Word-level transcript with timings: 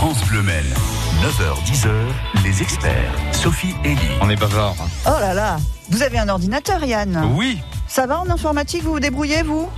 France 0.00 0.24
Bleu 0.28 0.40
Maine. 0.40 0.64
9h-10h, 1.22 1.90
les 2.42 2.62
experts. 2.62 3.12
Sophie 3.32 3.74
Elie. 3.84 3.98
On 4.22 4.30
est 4.30 4.40
bavard. 4.40 4.74
Oh 5.06 5.10
là 5.20 5.34
là 5.34 5.58
Vous 5.90 6.02
avez 6.02 6.18
un 6.18 6.30
ordinateur, 6.30 6.82
Yann 6.82 7.30
Oui. 7.36 7.58
Ça 7.86 8.06
va 8.06 8.18
en 8.18 8.30
informatique 8.30 8.82
Vous 8.82 8.92
vous 8.92 9.00
débrouillez, 9.00 9.42
vous? 9.42 9.68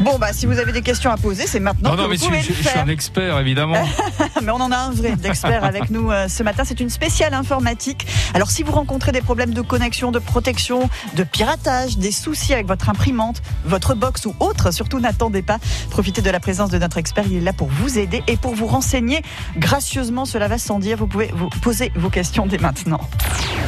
Bon, 0.00 0.18
bah, 0.18 0.32
si 0.32 0.44
vous 0.46 0.58
avez 0.58 0.72
des 0.72 0.82
questions 0.82 1.10
à 1.10 1.16
poser, 1.16 1.46
c'est 1.46 1.58
maintenant 1.60 1.90
Non, 1.90 1.96
que 1.96 2.02
non, 2.02 2.08
mais 2.08 2.16
vous 2.16 2.22
je, 2.24 2.28
pouvez 2.28 2.42
je- 2.42 2.48
le 2.48 2.54
je 2.54 2.60
suis 2.60 2.68
faire. 2.68 2.82
un 2.84 2.88
expert, 2.88 3.38
évidemment. 3.38 3.76
Mais 4.42 4.50
on 4.52 4.56
en 4.60 4.70
a 4.70 4.76
un 4.76 4.90
vrai 4.90 5.16
d'expert 5.16 5.64
avec 5.64 5.90
nous 5.90 6.10
euh, 6.10 6.28
ce 6.28 6.42
matin. 6.42 6.62
C'est 6.66 6.80
une 6.80 6.90
spéciale 6.90 7.32
informatique. 7.34 8.06
Alors, 8.34 8.50
si 8.50 8.62
vous 8.62 8.72
rencontrez 8.72 9.10
des 9.12 9.22
problèmes 9.22 9.54
de 9.54 9.62
connexion, 9.62 10.12
de 10.12 10.18
protection, 10.18 10.88
de 11.14 11.24
piratage, 11.24 11.96
des 11.98 12.12
soucis 12.12 12.52
avec 12.52 12.66
votre 12.66 12.88
imprimante, 12.90 13.40
votre 13.64 13.94
box 13.94 14.26
ou 14.26 14.34
autre, 14.40 14.70
surtout 14.70 15.00
n'attendez 15.00 15.42
pas. 15.42 15.58
Profitez 15.90 16.20
de 16.22 16.30
la 16.30 16.40
présence 16.40 16.70
de 16.70 16.78
notre 16.78 16.98
expert. 16.98 17.24
Il 17.30 17.38
est 17.38 17.40
là 17.40 17.52
pour 17.54 17.68
vous 17.68 17.98
aider 17.98 18.22
et 18.26 18.36
pour 18.36 18.54
vous 18.54 18.66
renseigner 18.66 19.22
gracieusement. 19.56 20.24
Cela 20.26 20.48
va 20.48 20.58
sans 20.58 20.78
dire. 20.78 20.98
Vous 20.98 21.06
pouvez 21.06 21.30
vous 21.34 21.48
poser 21.62 21.90
vos 21.96 22.10
questions 22.10 22.46
dès 22.46 22.58
maintenant. 22.58 23.00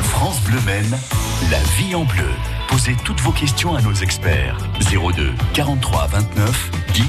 France 0.03 0.41
Bleu 0.43 0.61
Maine, 0.67 0.99
la 1.51 1.59
vie 1.79 1.95
en 1.95 2.05
bleu. 2.05 2.29
Posez 2.69 2.97
toutes 3.05 3.21
vos 3.21 3.33
questions 3.33 3.75
à 3.75 3.81
nos 3.83 3.95
experts. 3.95 4.59
02 4.93 5.33
43 5.55 6.07
29 6.09 6.71
10 6.95 7.05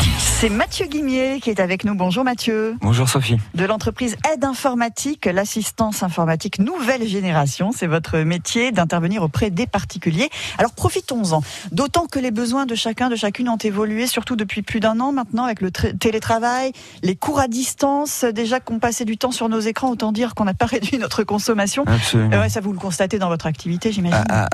10. 0.00 0.10
C'est 0.18 0.48
Mathieu 0.48 0.86
Guimier 0.86 1.38
qui 1.40 1.50
est 1.50 1.60
avec 1.60 1.84
nous. 1.84 1.94
Bonjour 1.94 2.24
Mathieu. 2.24 2.76
Bonjour 2.80 3.08
Sophie. 3.08 3.38
de 3.54 3.64
l'entreprise 3.64 4.16
Aide 4.32 4.44
Informatique, 4.44 5.26
l'assistance 5.26 6.02
informatique 6.02 6.58
nouvelle 6.58 7.06
génération. 7.06 7.70
C'est 7.72 7.86
votre 7.86 8.18
métier 8.18 8.72
d'intervenir 8.72 9.22
auprès 9.22 9.50
des 9.50 9.66
particuliers. 9.66 10.28
Alors 10.58 10.72
profitons-en, 10.72 11.42
d'autant 11.72 12.06
que 12.06 12.18
les 12.18 12.30
besoins 12.30 12.66
de 12.66 12.74
chacun, 12.74 13.08
de 13.08 13.16
chacune 13.16 13.48
ont 13.48 13.56
évolué, 13.58 14.06
surtout 14.06 14.36
depuis 14.36 14.62
plus 14.62 14.80
d'un 14.80 14.98
an 15.00 15.12
maintenant 15.12 15.44
avec 15.44 15.60
le 15.60 15.70
tra- 15.70 15.96
télétravail, 15.96 16.72
les 17.02 17.14
cours 17.16 17.38
à 17.40 17.46
distance, 17.48 18.24
déjà 18.24 18.60
qu'on 18.60 18.78
passait 18.80 19.04
du 19.04 19.16
temps 19.16 19.30
sur 19.32 19.48
nos 19.48 19.60
écrans, 19.60 19.90
autant 19.90 20.10
dire 20.12 20.34
qu'on 20.34 20.44
n'a 20.44 20.54
pas 20.54 20.66
réduit 20.74 20.98
notre 20.98 21.22
consommation. 21.22 21.84
Absolument. 21.86 22.32
Euh, 22.34 22.40
ouais, 22.40 22.48
ça 22.48 22.60
vous 22.60 22.72
le 22.72 22.78
constatez 22.78 23.18
dans 23.18 23.28
votre 23.28 23.46
activité, 23.46 23.92
j'imagine. 23.92 24.24
Ah, 24.28 24.48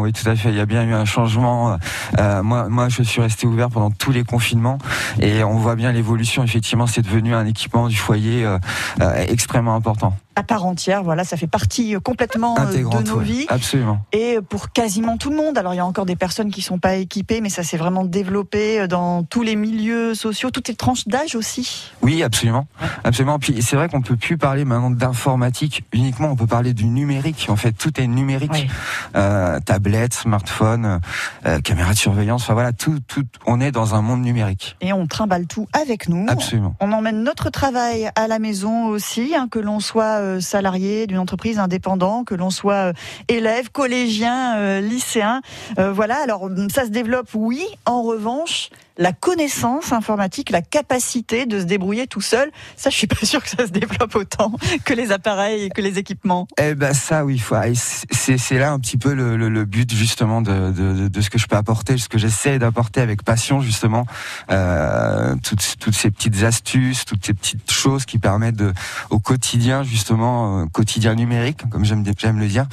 oui, 0.00 0.12
tout 0.12 0.28
à 0.28 0.36
fait. 0.36 0.50
Il 0.50 0.56
y 0.56 0.60
a 0.60 0.66
bien 0.66 0.84
eu 0.84 0.94
un 0.94 1.04
changement. 1.04 1.76
Euh, 2.18 2.42
moi, 2.42 2.68
moi, 2.68 2.88
je 2.88 3.02
suis 3.02 3.20
resté 3.20 3.46
ouvert 3.46 3.70
pendant 3.70 3.90
tous 3.90 4.12
les 4.12 4.24
confinements 4.24 4.78
et 5.20 5.44
on 5.44 5.56
voit 5.56 5.76
bien 5.76 5.92
l'évolution. 5.92 6.42
Effectivement, 6.42 6.86
c'est 6.86 7.02
devenu 7.02 7.34
un 7.34 7.46
équipement 7.46 7.88
du 7.88 7.96
foyer 7.96 8.44
euh, 8.44 8.58
euh, 9.00 9.24
extrêmement 9.28 9.74
important. 9.74 10.16
À 10.34 10.42
part 10.42 10.64
entière, 10.64 11.02
voilà, 11.02 11.24
ça 11.24 11.36
fait 11.36 11.46
partie 11.46 11.94
complètement 12.02 12.54
de 12.54 12.78
nos 12.78 13.16
ouais. 13.18 13.24
vies. 13.24 13.46
Absolument. 13.50 14.00
et 14.12 14.38
pour 14.48 14.72
quasiment 14.72 15.18
tout 15.18 15.28
le 15.28 15.36
monde. 15.36 15.58
Alors 15.58 15.74
il 15.74 15.76
y 15.76 15.80
a 15.80 15.84
encore 15.84 16.06
des 16.06 16.16
personnes 16.16 16.50
qui 16.50 16.62
sont 16.62 16.78
pas 16.78 16.94
équipées, 16.94 17.42
mais 17.42 17.50
ça 17.50 17.62
s'est 17.62 17.76
vraiment 17.76 18.06
développé 18.06 18.88
dans 18.88 19.24
tous 19.24 19.42
les 19.42 19.56
milieux 19.56 20.14
sociaux, 20.14 20.50
toutes 20.50 20.68
les 20.68 20.74
tranches 20.74 21.06
d'âge 21.06 21.34
aussi. 21.34 21.92
Oui, 22.00 22.22
absolument, 22.22 22.66
absolument. 23.04 23.38
Puis 23.38 23.60
c'est 23.60 23.76
vrai 23.76 23.90
qu'on 23.90 24.00
peut 24.00 24.16
plus 24.16 24.38
parler 24.38 24.64
maintenant 24.64 24.90
d'informatique 24.90 25.84
uniquement. 25.92 26.30
On 26.30 26.36
peut 26.36 26.46
parler 26.46 26.72
du 26.72 26.86
numérique. 26.86 27.48
En 27.50 27.56
fait, 27.56 27.72
tout 27.72 28.00
est 28.00 28.06
numérique. 28.06 28.68
Euh, 29.16 29.60
tablette, 29.82 30.14
smartphone, 30.14 31.00
euh, 31.44 31.60
caméra 31.60 31.92
de 31.92 31.98
surveillance. 31.98 32.42
Enfin 32.42 32.54
voilà, 32.54 32.72
tout, 32.72 33.00
tout. 33.08 33.24
On 33.46 33.60
est 33.60 33.72
dans 33.72 33.96
un 33.96 34.02
monde 34.02 34.22
numérique. 34.22 34.76
Et 34.80 34.92
on 34.92 35.08
trimballe 35.08 35.46
tout 35.46 35.66
avec 35.72 36.08
nous. 36.08 36.26
Absolument. 36.28 36.76
On 36.80 36.92
emmène 36.92 37.24
notre 37.24 37.50
travail 37.50 38.08
à 38.14 38.28
la 38.28 38.38
maison 38.38 38.86
aussi, 38.86 39.34
hein, 39.34 39.48
que 39.50 39.58
l'on 39.58 39.80
soit 39.80 40.20
euh, 40.20 40.40
salarié 40.40 41.08
d'une 41.08 41.18
entreprise 41.18 41.58
indépendant, 41.58 42.22
que 42.22 42.36
l'on 42.36 42.50
soit 42.50 42.90
euh, 42.90 42.92
élève, 43.26 43.70
collégien, 43.70 44.56
euh, 44.56 44.80
lycéen. 44.80 45.40
Euh, 45.78 45.92
voilà, 45.92 46.18
alors 46.22 46.48
ça 46.72 46.84
se 46.84 46.90
développe, 46.90 47.30
oui. 47.34 47.64
En 47.84 48.02
revanche, 48.02 48.70
la 48.98 49.12
connaissance 49.12 49.92
informatique, 49.92 50.50
la 50.50 50.62
capacité 50.62 51.46
de 51.46 51.60
se 51.60 51.64
débrouiller 51.64 52.06
tout 52.06 52.20
seul, 52.20 52.50
ça 52.76 52.90
je 52.90 52.96
suis 52.96 53.06
pas 53.06 53.24
sûre 53.24 53.42
que 53.42 53.48
ça 53.48 53.66
se 53.66 53.72
développe 53.72 54.14
autant 54.14 54.52
que 54.84 54.94
les 54.94 55.12
appareils 55.12 55.64
et 55.64 55.70
que 55.70 55.80
les 55.80 55.98
équipements. 55.98 56.46
Eh 56.58 56.74
ben 56.74 56.92
ça 56.94 57.24
oui, 57.24 57.38
faut- 57.38 57.56
et 57.62 57.74
c'est 57.74 58.38
c'est 58.38 58.58
là 58.58 58.72
un 58.72 58.78
petit 58.78 58.96
peu 58.98 59.14
le, 59.14 59.36
le- 59.36 59.48
le 59.48 59.64
but 59.64 59.92
justement 59.94 60.42
de, 60.42 60.70
de, 60.72 61.08
de 61.08 61.20
ce 61.20 61.30
que 61.30 61.38
je 61.38 61.46
peux 61.46 61.56
apporter, 61.56 61.96
ce 61.98 62.08
que 62.08 62.18
j'essaie 62.18 62.58
d'apporter 62.58 63.00
avec 63.00 63.22
passion 63.22 63.60
justement, 63.60 64.06
euh, 64.50 65.34
toutes, 65.42 65.76
toutes 65.80 65.94
ces 65.94 66.10
petites 66.10 66.42
astuces, 66.42 67.04
toutes 67.04 67.24
ces 67.24 67.34
petites 67.34 67.70
choses 67.70 68.04
qui 68.04 68.18
permettent 68.18 68.56
de, 68.56 68.72
au 69.10 69.18
quotidien 69.18 69.82
justement, 69.82 70.60
euh, 70.60 70.64
quotidien 70.66 71.14
numérique, 71.14 71.68
comme 71.70 71.84
j'aime 71.84 72.04
j'aime 72.18 72.38
le 72.38 72.46
dire, 72.48 72.66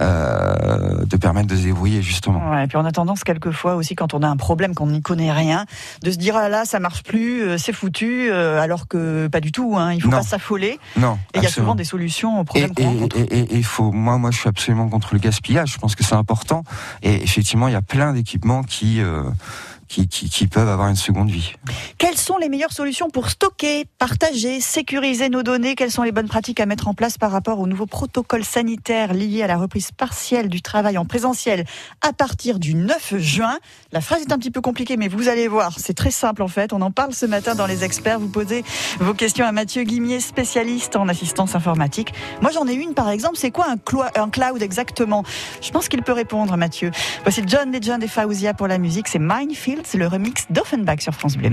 euh, 0.00 1.04
de 1.04 1.16
permettre 1.16 1.48
de 1.48 1.56
se 1.56 1.62
débrouiller 1.62 2.02
justement. 2.02 2.50
Ouais, 2.50 2.64
et 2.64 2.66
puis 2.66 2.76
on 2.76 2.84
a 2.84 2.92
tendance 2.92 3.24
quelquefois 3.24 3.74
aussi 3.76 3.94
quand 3.94 4.14
on 4.14 4.22
a 4.22 4.28
un 4.28 4.36
problème 4.36 4.74
qu'on 4.74 4.86
n'y 4.88 5.02
connaît 5.02 5.32
rien, 5.32 5.65
de 6.02 6.10
se 6.10 6.16
dire 6.16 6.36
ah 6.36 6.48
là 6.48 6.64
ça 6.64 6.78
marche 6.80 7.02
plus, 7.02 7.42
euh, 7.42 7.58
c'est 7.58 7.72
foutu, 7.72 8.28
euh, 8.30 8.60
alors 8.60 8.88
que 8.88 9.26
pas 9.28 9.40
du 9.40 9.52
tout. 9.52 9.74
Hein, 9.76 9.92
il 9.94 10.02
faut 10.02 10.08
Non. 10.08 10.18
pas 10.18 10.22
s'affoler. 10.22 10.78
Non, 10.96 11.18
Et 11.34 11.38
il 11.38 11.42
y 11.42 11.46
a 11.46 11.50
souvent 11.50 11.74
des 11.74 11.84
solutions 11.84 12.40
aux 12.40 12.44
problèmes 12.44 12.74
qu'on 12.74 12.84
rencontre. 12.84 13.16
et, 13.18 13.56
et 13.58 13.62
faut, 13.62 13.92
moi, 13.92 14.18
moi, 14.18 14.30
je 14.30 14.38
suis 14.38 14.48
absolument 14.48 14.88
contre 14.88 15.10
le 15.14 15.18
gaspillage. 15.20 15.72
Je 15.72 15.78
pense 15.78 15.94
que 15.94 16.04
c'est 16.04 16.14
important. 16.14 16.64
Et 17.02 17.22
effectivement, 17.22 17.68
il 17.68 17.72
y 17.72 17.76
a 17.76 17.82
plein 17.82 18.12
d'équipements 18.12 18.62
qui, 18.62 19.00
euh, 19.00 19.22
qui, 19.88 20.46
peuvent 20.46 20.68
avoir 20.68 20.88
une 20.88 20.96
seconde 20.96 21.30
vie. 21.30 21.52
Quelles 21.98 22.16
sont 22.16 22.38
les 22.38 22.48
meilleures 22.48 22.72
solutions 22.72 23.10
pour 23.10 23.30
stocker, 23.30 23.84
partager, 23.98 24.60
sécuriser 24.60 25.28
nos 25.28 25.42
données? 25.42 25.74
Quelles 25.74 25.90
sont 25.90 26.02
les 26.02 26.12
bonnes 26.12 26.28
pratiques 26.28 26.60
à 26.60 26.66
mettre 26.66 26.88
en 26.88 26.94
place 26.94 27.18
par 27.18 27.30
rapport 27.30 27.60
aux 27.60 27.66
nouveaux 27.66 27.86
protocoles 27.86 28.44
sanitaires 28.44 29.14
liés 29.14 29.42
à 29.42 29.46
la 29.46 29.56
reprise 29.56 29.90
partielle 29.92 30.48
du 30.48 30.62
travail 30.62 30.98
en 30.98 31.04
présentiel 31.04 31.64
à 32.02 32.12
partir 32.12 32.58
du 32.58 32.74
9 32.74 33.16
juin? 33.18 33.58
La 33.92 34.00
phrase 34.00 34.22
est 34.22 34.32
un 34.32 34.38
petit 34.38 34.50
peu 34.50 34.60
compliquée, 34.60 34.96
mais 34.96 35.08
vous 35.08 35.28
allez 35.28 35.48
voir, 35.48 35.78
c'est 35.78 35.94
très 35.94 36.10
simple 36.10 36.42
en 36.42 36.48
fait. 36.48 36.72
On 36.72 36.80
en 36.82 36.90
parle 36.90 37.14
ce 37.14 37.26
matin 37.26 37.54
dans 37.54 37.66
les 37.66 37.84
experts. 37.84 38.18
Vous 38.18 38.28
posez 38.28 38.64
vos 38.98 39.14
questions 39.14 39.46
à 39.46 39.52
Mathieu 39.52 39.84
Guimier, 39.84 40.20
spécialiste 40.20 40.96
en 40.96 41.08
assistance 41.08 41.54
informatique. 41.54 42.12
Moi 42.42 42.50
j'en 42.50 42.66
ai 42.66 42.74
une 42.74 42.94
par 42.94 43.10
exemple, 43.10 43.36
c'est 43.36 43.50
quoi 43.50 43.66
un 43.68 44.30
cloud 44.30 44.62
exactement? 44.62 45.24
Je 45.60 45.70
pense 45.70 45.88
qu'il 45.88 46.02
peut 46.02 46.12
répondre 46.12 46.56
Mathieu. 46.56 46.90
Voici 47.22 47.42
John 47.46 47.72
Legend 47.72 48.02
et 48.02 48.08
Faouzia 48.08 48.54
pour 48.54 48.66
la 48.66 48.78
musique, 48.78 49.08
c'est 49.08 49.18
Minefield, 49.18 49.75
le 49.98 50.06
remix 50.06 50.46
d'Offenbach 50.50 51.00
sur 51.00 51.14
France 51.14 51.36
Bleu. 51.36 51.50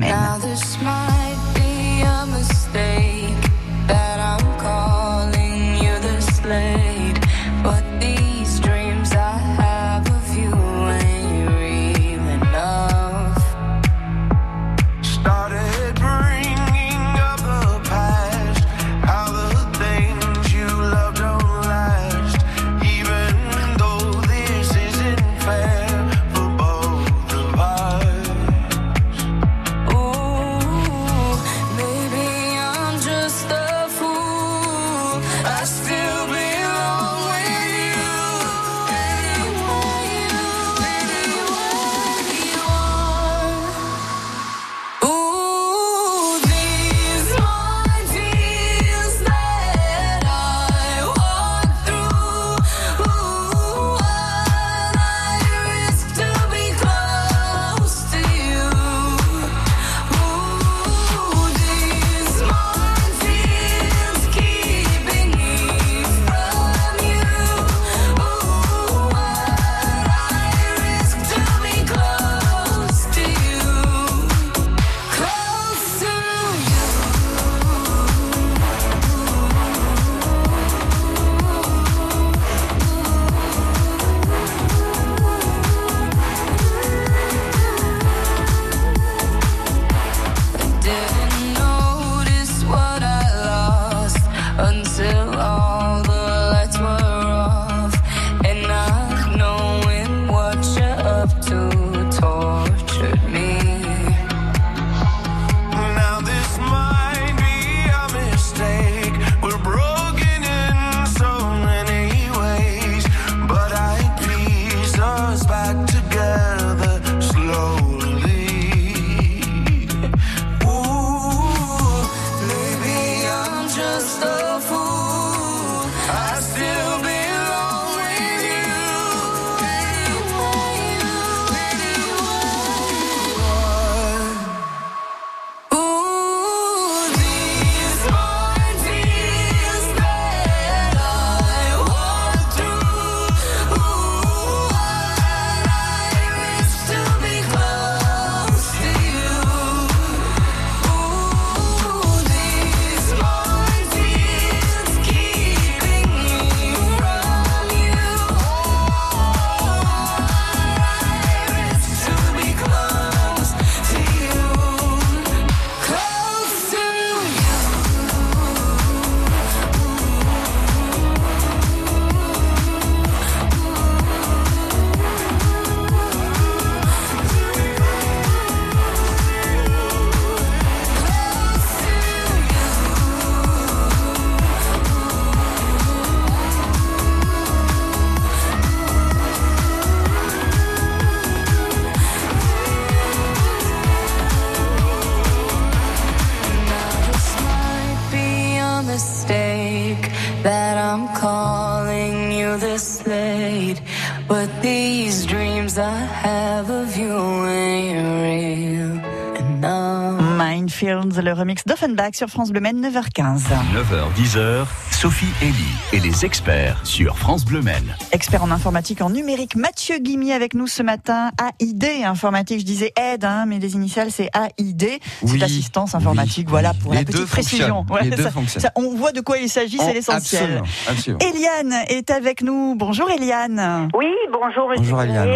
Le 210.85 211.31
remix 211.31 211.63
d'Offenbach 211.65 212.13
sur 212.13 212.27
France 212.27 212.51
Bleu 212.51 212.59
Maine, 212.59 212.85
9h15. 212.85 213.43
9h-10h, 213.73 214.65
Sophie 214.91 215.31
Elie 215.41 215.53
et 215.93 215.99
les 216.01 216.25
experts 216.25 216.85
sur 216.85 217.17
France 217.17 217.45
Bleu 217.45 217.61
Maine. 217.61 217.95
Expert 218.11 218.43
en 218.43 218.51
informatique 218.51 219.01
en 219.01 219.09
numérique, 219.09 219.55
Mathieu 219.55 219.99
Guimy 219.99 220.33
avec 220.33 220.55
nous 220.55 220.67
ce 220.67 220.83
matin. 220.83 221.31
AID 221.61 222.03
informatique, 222.03 222.59
je 222.59 222.65
disais 222.65 222.91
aide, 222.99 223.23
hein, 223.23 223.45
mais 223.47 223.59
les 223.59 223.75
initiales 223.75 224.11
c'est 224.11 224.29
AID. 224.57 224.99
Oui, 225.21 225.37
c'est 225.39 225.43
assistance 225.43 225.95
informatique, 225.95 226.47
oui, 226.47 226.51
voilà 226.51 226.73
pour 226.73 226.91
Les 226.91 226.97
la 226.99 227.03
deux 227.05 227.13
petite 227.13 227.27
précision. 227.27 227.85
Les 228.01 228.09
deux 228.09 228.23
ça- 228.47 228.71
on 228.75 228.93
voit 228.93 229.13
de 229.13 229.21
quoi 229.21 229.37
il 229.37 229.47
s'agit, 229.47 229.77
c'est 229.77 229.85
Oh, 229.89 229.93
l'essentiel. 229.93 230.41
Absolument, 230.43 230.67
absolument. 230.89 231.19
Eliane 231.21 231.75
est 231.87 232.11
avec 232.11 232.41
nous. 232.41 232.75
Bonjour 232.77 233.09
Eliane. 233.09 233.87
Oui, 233.97 234.11
bonjour 234.33 234.69
Bonjour, 234.75 235.01
Eliane. 235.01 235.29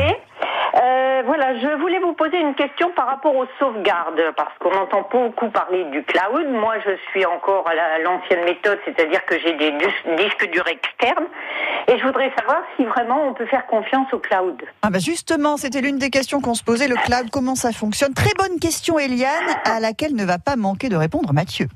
Euh, 0.76 1.22
voilà, 1.26 1.58
je 1.60 1.80
voulais 1.80 2.00
vous 2.00 2.14
poser 2.14 2.38
une 2.40 2.54
question 2.56 2.92
par 2.96 3.08
rapport 3.08 3.36
aux 3.36 3.46
sauvegardes, 3.60 4.22
parce 4.36 4.56
qu'on 4.60 4.74
entend 4.78 5.08
beaucoup 5.12 5.50
parler 5.50 5.86
du 5.86 6.04
cloud. 6.04 6.48
Moi, 6.50 6.76
je 6.86 6.92
suis 7.12 7.26
encore 7.26 7.68
à 7.68 7.74
la- 7.76 8.00
l'ancienne 8.00 8.44
méthode, 8.46 8.80
c'est-à-dire 8.86 9.24
que 9.26 9.40
j'ai 9.40 9.54
des 9.54 9.72
dis- 9.72 10.16
disques 10.24 10.50
durs 10.52 10.68
externes, 10.68 11.26
et 11.88 11.98
je 11.98 12.04
voudrais 12.06 12.32
savoir 12.38 12.62
si 12.76 12.86
vraiment 12.86 13.28
on 13.28 13.34
peut 13.34 13.46
faire 13.48 13.66
confiance 13.68 14.12
au 14.14 14.20
cloud. 14.20 14.62
Ah 14.82 14.90
bah 14.90 15.00
justement, 15.00 15.58
c'était 15.58 15.82
l'une 15.82 15.98
des 15.98 16.10
questions 16.10 16.42
qu'on 16.42 16.54
se 16.56 16.64
posait, 16.64 16.88
le 16.88 16.96
cloud, 16.96 17.30
comment 17.32 17.56
ça 17.56 17.72
fonctionne? 17.72 18.14
Très 18.14 18.34
bonne 18.38 18.60
question 18.60 19.00
Eliane, 19.00 19.32
à 19.66 19.80
laquelle 19.80 20.16
ne 20.16 20.26
va 20.26 20.38
pas 20.38 20.56
manquer 20.56 20.90
de 20.90 20.96
répondre 20.96 21.34
Mathieu. 21.34 21.68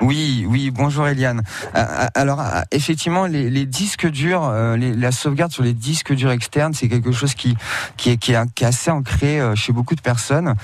Oui, 0.00 0.44
oui, 0.48 0.70
bonjour 0.70 1.08
Eliane. 1.08 1.42
Euh, 1.74 1.78
euh, 1.78 2.06
alors, 2.14 2.40
euh, 2.40 2.60
effectivement, 2.70 3.26
les, 3.26 3.66
disques 3.66 4.06
durs, 4.08 4.50
la 4.50 5.12
sauvegarde 5.12 5.52
sur 5.52 5.62
les 5.62 5.72
disques 5.72 6.12
durs 6.14 6.30
externes, 6.30 6.74
c'est 6.74 6.88
quelque 6.88 7.12
chose 7.12 7.34
qui, 7.34 7.56
qui, 7.96 8.10
est, 8.10 8.16
qui, 8.16 8.32
est, 8.32 8.62
assez 8.64 8.90
ancré 8.90 9.40
chez 9.54 9.72
beaucoup 9.72 9.94
de 9.94 10.00
personnes. 10.00 10.54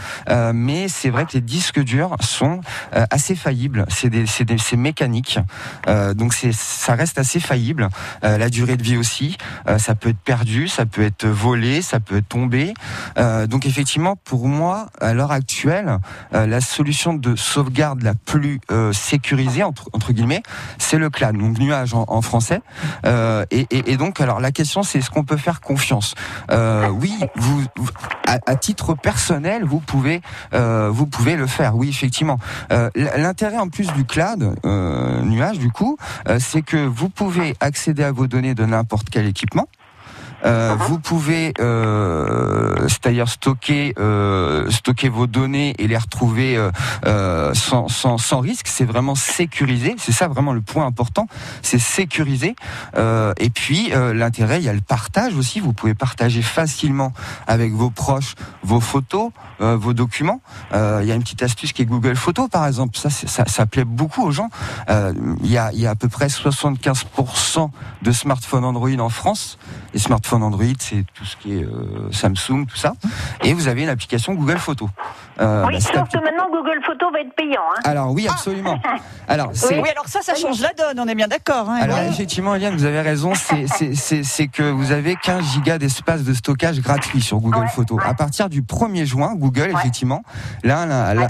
Mais 0.54 0.88
c'est 0.88 1.10
vrai 1.10 1.24
que 1.26 1.32
les 1.34 1.40
disques 1.40 1.80
durs 1.80 2.16
sont 2.20 2.60
assez 2.92 3.34
faillibles. 3.34 3.86
C'est 3.88 4.10
des, 4.10 4.26
c'est 4.26 4.44
des- 4.44 4.58
c'est 4.58 4.76
mécanique. 4.76 5.38
Donc, 6.14 6.34
c'est, 6.34 6.52
ça 6.52 6.94
reste 6.94 7.18
assez 7.18 7.40
faillible. 7.40 7.88
La 8.22 8.48
durée 8.48 8.76
de 8.76 8.82
vie 8.82 8.96
aussi. 8.96 9.36
Ça 9.78 9.94
peut 9.94 10.10
être 10.10 10.18
perdu, 10.18 10.68
ça 10.68 10.86
peut 10.86 11.02
être 11.02 11.26
volé, 11.26 11.82
ça 11.82 12.00
peut. 12.00 12.22
Euh, 13.18 13.46
donc, 13.46 13.66
effectivement, 13.66 14.16
pour 14.16 14.48
moi, 14.48 14.86
à 15.00 15.14
l'heure 15.14 15.32
actuelle, 15.32 15.98
la 16.32 16.60
solution 16.60 17.14
de 17.14 17.36
sauvegarde 17.36 18.02
la 18.02 18.14
plus 18.14 18.60
euh, 18.70 18.92
entre, 19.92 20.12
guillemets, 20.12 20.42
c'est 20.78 20.98
le 20.98 21.10
cloud, 21.10 21.36
donc 21.36 21.58
nuage 21.58 21.94
en, 21.94 22.22
français. 22.22 22.60
Euh, 23.06 23.44
et, 23.50 23.96
donc, 23.96 24.20
alors 24.20 24.40
la 24.40 24.52
question, 24.52 24.82
c'est 24.82 24.98
est-ce 24.98 25.10
qu'on 25.10 25.24
peut 25.24 25.36
faire 25.36 25.60
confiance? 25.60 26.14
Euh, 26.50 26.88
Oui, 26.88 27.18
vous, 27.36 27.64
à, 28.26 28.56
titre 28.56 28.94
personnel, 28.94 29.64
vous 29.64 29.80
pouvez, 29.80 30.20
euh, 30.52 30.90
vous 30.92 31.06
pouvez 31.06 31.36
le 31.36 31.46
faire. 31.46 31.76
Oui, 31.76 31.88
effectivement. 31.88 32.38
L'intérêt 32.94 33.58
en 33.58 33.68
plus 33.68 33.92
du 33.92 34.04
cloud 34.04 34.54
nuage, 34.64 35.58
du 35.58 35.70
coup, 35.70 35.96
c'est 36.38 36.62
que 36.62 36.86
vous 36.86 37.08
pouvez 37.08 37.54
accéder 37.60 38.04
à 38.04 38.12
vos 38.12 38.26
données 38.26 38.54
de 38.54 38.64
n'importe 38.64 39.08
quel 39.10 39.26
équipement. 39.26 39.68
Euh, 40.44 40.76
vous 40.88 40.98
pouvez, 40.98 41.54
euh, 41.60 42.74
c'est-à-dire 42.88 43.28
stocker, 43.28 43.94
euh, 43.98 44.70
stocker 44.70 45.08
vos 45.08 45.26
données 45.26 45.74
et 45.78 45.86
les 45.86 45.96
retrouver 45.96 46.56
euh, 46.56 46.70
euh, 47.06 47.54
sans, 47.54 47.88
sans, 47.88 48.18
sans 48.18 48.40
risque. 48.40 48.66
C'est 48.68 48.84
vraiment 48.84 49.14
sécurisé. 49.14 49.94
C'est 49.98 50.12
ça 50.12 50.28
vraiment 50.28 50.52
le 50.52 50.60
point 50.60 50.86
important. 50.86 51.26
C'est 51.62 51.78
sécurisé. 51.78 52.56
Et 53.38 53.50
puis 53.50 53.90
l'intérêt, 54.14 54.60
il 54.60 54.64
y 54.64 54.68
a 54.68 54.72
le 54.72 54.80
partage 54.80 55.34
aussi. 55.36 55.60
Vous 55.60 55.72
pouvez 55.72 55.94
partager 55.94 56.42
facilement 56.42 57.12
avec 57.46 57.72
vos 57.72 57.90
proches 57.90 58.34
vos 58.62 58.80
photos, 58.80 59.30
vos 59.60 59.92
documents. 59.92 60.40
Il 60.72 61.06
y 61.06 61.12
a 61.12 61.14
une 61.14 61.22
petite 61.22 61.42
astuce 61.42 61.72
qui 61.72 61.82
est 61.82 61.86
Google 61.86 62.16
Photos, 62.16 62.48
par 62.48 62.66
exemple. 62.66 62.96
Ça, 62.96 63.10
ça, 63.10 63.44
ça 63.46 63.66
plaît 63.66 63.84
beaucoup 63.84 64.24
aux 64.24 64.30
gens. 64.30 64.48
Il 64.88 65.50
y 65.50 65.58
a, 65.58 65.72
il 65.72 65.80
y 65.80 65.86
a 65.86 65.90
à 65.90 65.94
peu 65.94 66.08
près 66.08 66.26
75% 66.26 67.70
de 68.02 68.12
smartphones 68.12 68.64
Android 68.64 68.98
en 68.98 69.08
France. 69.08 69.58
Les 69.92 70.00
smartphones 70.00 70.33
Android, 70.42 70.64
c'est 70.78 71.04
tout 71.14 71.24
ce 71.24 71.36
qui 71.36 71.58
est 71.58 71.64
euh, 71.64 72.10
Samsung, 72.12 72.66
tout 72.66 72.76
ça. 72.76 72.94
Et 73.42 73.52
vous 73.54 73.68
avez 73.68 73.82
une 73.82 73.88
application 73.88 74.34
Google 74.34 74.58
Photos. 74.58 74.88
Euh, 75.40 75.64
oui, 75.66 75.74
bah, 75.74 75.80
cette 75.80 75.94
sauf 75.94 76.02
appli- 76.04 76.12
que 76.18 76.24
maintenant 76.24 76.46
Google 76.50 76.80
Photo 76.86 77.10
va 77.12 77.20
être 77.20 77.34
payant. 77.34 77.60
Hein. 77.76 77.80
Alors 77.84 78.12
oui, 78.12 78.28
absolument. 78.28 78.78
Alors 79.28 79.50
c'est 79.54 79.80
Oui, 79.80 79.88
alors 79.90 80.06
ça, 80.06 80.20
ça 80.22 80.34
change 80.34 80.60
la 80.60 80.72
donne, 80.72 81.00
on 81.00 81.08
est 81.08 81.14
bien 81.14 81.26
d'accord. 81.28 81.68
hein, 81.70 81.78
alors 81.80 81.98
effectivement, 81.98 82.54
Eliane, 82.54 82.76
vous 82.76 82.84
avez 82.84 83.00
raison. 83.00 83.34
C'est- 83.34 83.66
C'est 83.66 83.94
c'est- 83.94 84.22
c'est 84.22 84.46
que 84.48 84.62
vous 84.62 84.92
avez 84.92 85.16
15 85.16 85.44
gigas 85.54 85.78
d'espace 85.78 86.22
de 86.22 86.34
stockage 86.34 86.80
gratuit 86.80 87.20
sur 87.20 87.38
Google 87.38 87.58
Ouais, 87.60 87.68
Photos. 87.68 87.98
ouais. 87.98 88.04
À 88.08 88.14
partir 88.14 88.48
du 88.48 88.62
1er 88.62 89.04
juin, 89.06 89.34
Google, 89.34 89.70
effectivement, 89.74 90.22
là, 90.62 90.82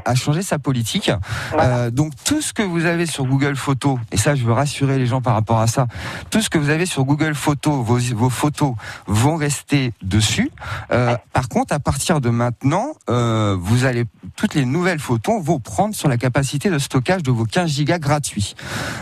a, 0.04 0.14
changé 0.14 0.42
sa 0.42 0.58
politique. 0.58 1.11
Euh, 1.58 1.90
donc 1.90 2.12
tout 2.25 2.40
ce 2.42 2.52
que 2.52 2.62
vous 2.62 2.84
avez 2.84 3.06
sur 3.06 3.25
Google 3.25 3.56
Photos, 3.56 3.99
et 4.12 4.16
ça, 4.16 4.34
je 4.34 4.44
veux 4.44 4.52
rassurer 4.52 4.99
les 4.99 5.06
gens 5.06 5.20
par 5.23 5.34
rapport 5.34 5.61
à 5.61 5.66
ça, 5.66 5.87
tout 6.30 6.40
ce 6.40 6.50
que 6.50 6.58
vous 6.58 6.70
avez 6.70 6.87
sur 6.87 7.04
Google 7.04 7.34
Photos, 7.34 7.84
vos, 7.84 7.99
vos 8.14 8.30
photos 8.30 8.75
vont 9.07 9.37
rester 9.37 9.93
dessus. 10.03 10.51
Euh, 10.91 11.17
par 11.33 11.49
contre, 11.49 11.73
à 11.73 11.79
partir 11.79 12.21
de 12.21 12.31
maintenant, 12.31 12.89
euh, 13.11 13.57
vous 13.59 13.85
allez 13.85 14.05
toutes 14.37 14.55
les 14.55 14.65
nouvelles 14.65 14.99
photos 14.99 15.43
vont 15.43 15.61
prendre 15.61 15.95
sur 15.95 16.09
la 16.09 16.17
capacité 16.17 16.71
de 16.71 16.79
stockage 16.79 17.23
de 17.23 17.31
vos 17.31 17.45
15 17.45 17.71
gigas 17.71 17.99
gratuits. 17.99 18.55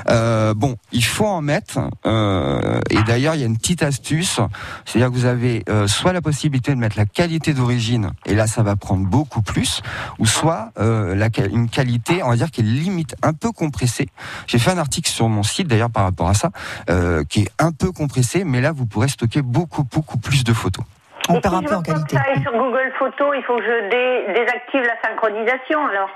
Euh, 0.08 0.54
bon, 0.54 0.76
il 0.92 1.04
faut 1.04 1.26
en 1.26 1.40
mettre. 1.42 1.78
euh, 2.06 2.80
et 2.90 3.02
d'ailleurs, 3.04 3.34
il 3.34 3.40
y 3.40 3.44
a 3.44 3.46
une 3.46 3.56
petite 3.58 3.82
astuce, 3.82 4.40
c'est-à-dire 4.84 5.10
que 5.10 5.14
vous 5.14 5.24
avez 5.24 5.64
euh, 5.68 5.86
soit 5.86 6.12
la 6.12 6.20
possibilité 6.20 6.72
de 6.72 6.78
mettre 6.78 6.98
la 6.98 7.06
qualité 7.06 7.54
d'origine, 7.54 8.10
et 8.26 8.34
là, 8.34 8.46
ça 8.46 8.62
va 8.62 8.76
prendre 8.76 9.06
beaucoup 9.06 9.42
plus, 9.42 9.82
ou 10.18 10.26
soit 10.26 10.70
euh, 10.78 11.14
la, 11.14 11.28
une 11.50 11.68
qualité, 11.68 12.22
on 12.22 12.28
va 12.30 12.36
dire, 12.36 12.50
qui 12.50 12.60
est 12.60 12.64
limite 12.64 13.14
un 13.22 13.32
peu 13.32 13.52
compressée. 13.52 14.08
J'ai 14.46 14.58
fait 14.58 14.70
un 14.70 14.78
article 14.78 15.10
sur 15.10 15.28
mon 15.28 15.42
site 15.42 15.68
d'ailleurs 15.68 15.90
par 15.90 16.04
rapport 16.04 16.28
à 16.28 16.34
ça, 16.34 16.50
euh, 16.90 17.24
qui 17.24 17.40
est 17.40 17.50
un 17.58 17.72
peu 17.72 17.92
compressé, 17.92 18.44
mais 18.44 18.60
là, 18.60 18.72
vous 18.72 18.86
pourrez 18.86 19.08
stocker 19.08 19.42
beaucoup, 19.42 19.81
beaucoup 19.82 20.18
plus 20.18 20.32
plus 20.32 20.44
de 20.44 20.52
photos. 20.54 20.84
On 21.28 21.34
Et 21.36 21.40
perd 21.42 21.54
si 21.54 21.58
un 21.58 21.60
je 21.60 21.66
peu 21.66 21.70
veux 21.72 21.76
en 21.78 21.82
qualité. 21.82 22.16
que 22.16 22.22
ça 22.22 22.30
aille 22.30 22.42
sur 22.42 22.52
Google 22.52 22.90
Photo, 22.98 23.34
il 23.34 23.42
faut 23.46 23.56
que 23.56 23.62
je 23.62 23.90
dé- 23.90 24.32
désactive 24.40 24.80
la 24.82 25.08
synchronisation 25.08 25.78
alors. 25.86 26.08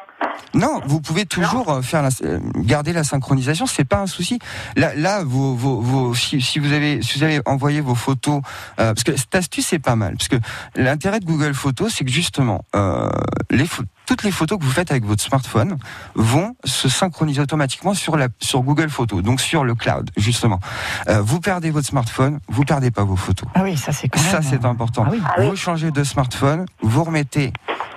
Non, 0.55 0.81
vous 0.87 1.01
pouvez 1.03 1.27
toujours 1.27 1.71
euh, 1.71 1.83
faire 1.83 2.01
la, 2.03 2.09
euh, 2.25 2.39
garder 2.57 2.93
la 2.95 3.05
synchronisation, 3.05 3.67
c'est 3.67 3.85
pas 3.85 3.99
un 3.99 4.07
souci. 4.07 4.39
Là, 4.75 4.95
là, 4.95 5.23
vos, 5.23 5.55
vos, 5.55 5.81
vos- 5.81 6.15
si, 6.15 6.41
si 6.41 6.59
vous 6.59 6.73
avez, 6.73 7.03
si 7.03 7.19
vous 7.19 7.25
avez 7.25 7.41
envoyé 7.45 7.81
vos 7.83 7.95
photos, 7.95 8.41
euh, 8.81 8.95
parce 8.95 9.05
que 9.05 9.15
cette 9.17 9.35
astuce 9.35 9.67
c'est 9.67 9.79
pas 9.79 9.97
mal, 9.97 10.15
parce 10.17 10.29
que 10.29 10.37
l'intérêt 10.75 11.21
de 11.21 11.27
Google 11.27 11.53
Photos, 11.55 11.93
c'est 11.95 12.05
que 12.05 12.11
justement, 12.11 12.65
euh, 12.75 13.11
les 13.51 13.65
pho- 13.67 13.85
toutes 14.07 14.23
les 14.23 14.31
photos 14.31 14.59
que 14.59 14.65
vous 14.65 14.71
faites 14.71 14.91
avec 14.91 15.05
votre 15.05 15.23
smartphone 15.23 15.77
vont 16.15 16.55
se 16.65 16.89
synchroniser 16.89 17.41
automatiquement 17.43 17.93
sur 17.95 18.17
la, 18.17 18.29
sur 18.41 18.63
Google 18.63 18.89
Photos, 18.89 19.23
donc 19.23 19.41
sur 19.41 19.65
le 19.65 19.75
cloud, 19.75 20.11
justement. 20.17 20.61
Euh, 21.09 21.21
vous 21.23 21.41
perdez 21.41 21.71
votre 21.71 21.87
smartphone, 21.89 22.39
vous 22.49 22.65
perdez 22.65 22.91
pas 22.91 23.05
vos 23.05 23.17
photos. 23.17 23.49
Ah 23.55 23.63
oui, 23.63 23.77
ça 23.77 23.93
c'est 23.93 24.09
quand 24.09 24.21
même. 24.21 24.31
Ça, 24.31 24.43
c'est 24.43 24.65
euh, 24.65 24.69
important. 24.69 25.05
Ah 25.07 25.11
oui. 25.13 25.21
Ah 25.25 25.35
oui. 25.39 25.49
Vous 25.51 25.57
changez 25.57 25.91
de 25.91 26.05
smartphone, 26.05 26.67
vous 26.83 27.05
remettez 27.05 27.53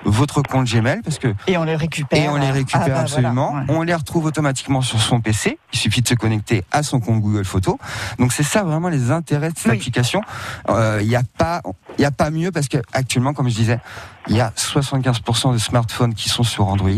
votre 0.06 0.42
compte 0.42 0.66
Gmail, 0.66 1.02
parce 1.04 1.20
que 1.20 1.34
Et 1.46 1.58
on 1.58 1.64
les 1.66 1.76
récupère. 1.76 2.18
et 2.24 2.30
on 2.30 2.38
les 2.38 2.52
récupère 2.52 2.82
Ah 2.82 2.86
bah 2.88 2.92
voilà, 2.92 3.02
absolument. 3.02 3.54
ouais. 3.54 3.64
On 3.68 3.82
les 3.84 3.94
retrouve 3.94 4.26
automatiquement 4.26 4.82
sur 4.82 5.00
son 5.02 5.20
PC. 5.20 5.60
Il 5.74 5.80
suffit 5.80 6.02
de 6.02 6.08
se 6.08 6.14
connecter 6.16 6.64
à 6.72 6.84
son 6.84 7.00
compte 7.02 7.20
Google 7.22 7.44
Photos. 7.46 7.76
Donc 8.18 8.32
c'est 8.34 8.44
ça 8.44 8.64
vraiment 8.64 8.88
les 8.90 9.12
intérêts 9.12 9.52
de 9.52 9.58
cette 9.58 9.72
Oui. 9.72 9.78
application. 9.78 10.22
Euh, 10.70 11.00
Il 11.02 11.08
n'y 11.10 11.16
a 11.18 11.24
pas, 11.38 11.62
il 12.00 12.02
y 12.02 12.06
a 12.06 12.12
pas 12.12 12.32
mieux 12.32 12.52
parce 12.52 12.68
que 12.70 12.78
actuellement, 12.94 13.34
comme 13.34 13.50
je 13.50 13.56
disais, 13.56 13.80
il 14.28 14.36
y 14.36 14.42
a 14.42 14.52
75% 14.56 15.54
de 15.54 15.58
smartphones 15.58 16.14
qui 16.16 16.30
sont 16.30 16.44
sur 16.44 16.68
Android 16.68 16.90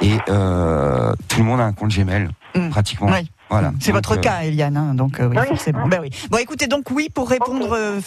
et 0.00 0.16
euh, 0.28 1.12
tout 1.28 1.38
le 1.40 1.44
monde 1.44 1.60
a 1.60 1.64
un 1.64 1.72
compte 1.72 1.90
Gmail 1.90 2.28
Mm. 2.54 2.70
pratiquement. 2.70 3.08
Oui. 3.12 3.30
Voilà. 3.50 3.72
C'est 3.80 3.92
votre 3.92 4.12
euh, 4.12 4.20
cas, 4.20 4.42
Eliane, 4.42 4.76
hein, 4.76 4.94
donc 4.94 5.20
euh, 5.20 5.28
oui, 5.28 5.36
Oui. 5.40 5.46
forcément. 5.48 5.86
Ben 5.86 6.00
oui. 6.00 6.10
Bon, 6.30 6.38
écoutez, 6.38 6.66
donc 6.66 6.90
oui, 6.90 7.08
pour 7.08 7.28
répondre, 7.28 7.68
euh, 7.72 8.00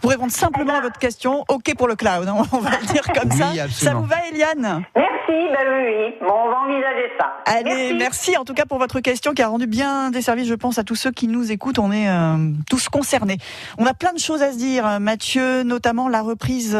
pour 0.00 0.10
répondre 0.10 0.32
simplement 0.32 0.74
à 0.74 0.80
votre 0.80 0.98
question, 0.98 1.44
ok 1.48 1.74
pour 1.76 1.88
le 1.88 1.94
cloud, 1.96 2.26
hein, 2.28 2.34
on 2.52 2.58
va 2.58 2.70
le 2.80 2.86
dire 2.86 3.02
comme 3.14 3.30
Oui, 3.30 3.38
ça. 3.38 3.68
Ça 3.70 3.94
vous 3.94 4.04
va, 4.04 4.16
Eliane? 4.30 4.84
Merci, 4.96 5.28
ben 5.28 5.66
oui, 5.68 5.84
oui. 5.86 6.14
Bon, 6.20 6.34
on 6.46 6.50
va 6.50 6.56
envisager 6.64 7.10
ça. 7.18 7.32
Allez, 7.46 7.94
merci. 7.94 8.36
en 8.36 8.44
tout 8.44 8.54
cas 8.54 8.64
pour 8.66 8.78
votre 8.78 9.00
question 9.00 9.32
qui 9.34 9.42
a 9.42 9.48
rendu 9.48 9.66
bien 9.66 10.10
des 10.10 10.22
services, 10.22 10.48
je 10.48 10.54
pense, 10.54 10.78
à 10.78 10.84
tous 10.84 10.96
ceux 10.96 11.10
qui 11.12 11.28
nous 11.28 11.52
écoutent. 11.52 11.78
On 11.78 11.92
est 11.92 12.08
euh, 12.08 12.50
tous 12.68 12.88
concernés. 12.88 13.38
On 13.78 13.86
a 13.86 13.94
plein 13.94 14.12
de 14.12 14.18
choses 14.18 14.42
à 14.42 14.52
se 14.52 14.58
dire, 14.58 15.00
Mathieu, 15.00 15.62
notamment 15.62 16.08
la 16.08 16.22
reprise 16.22 16.76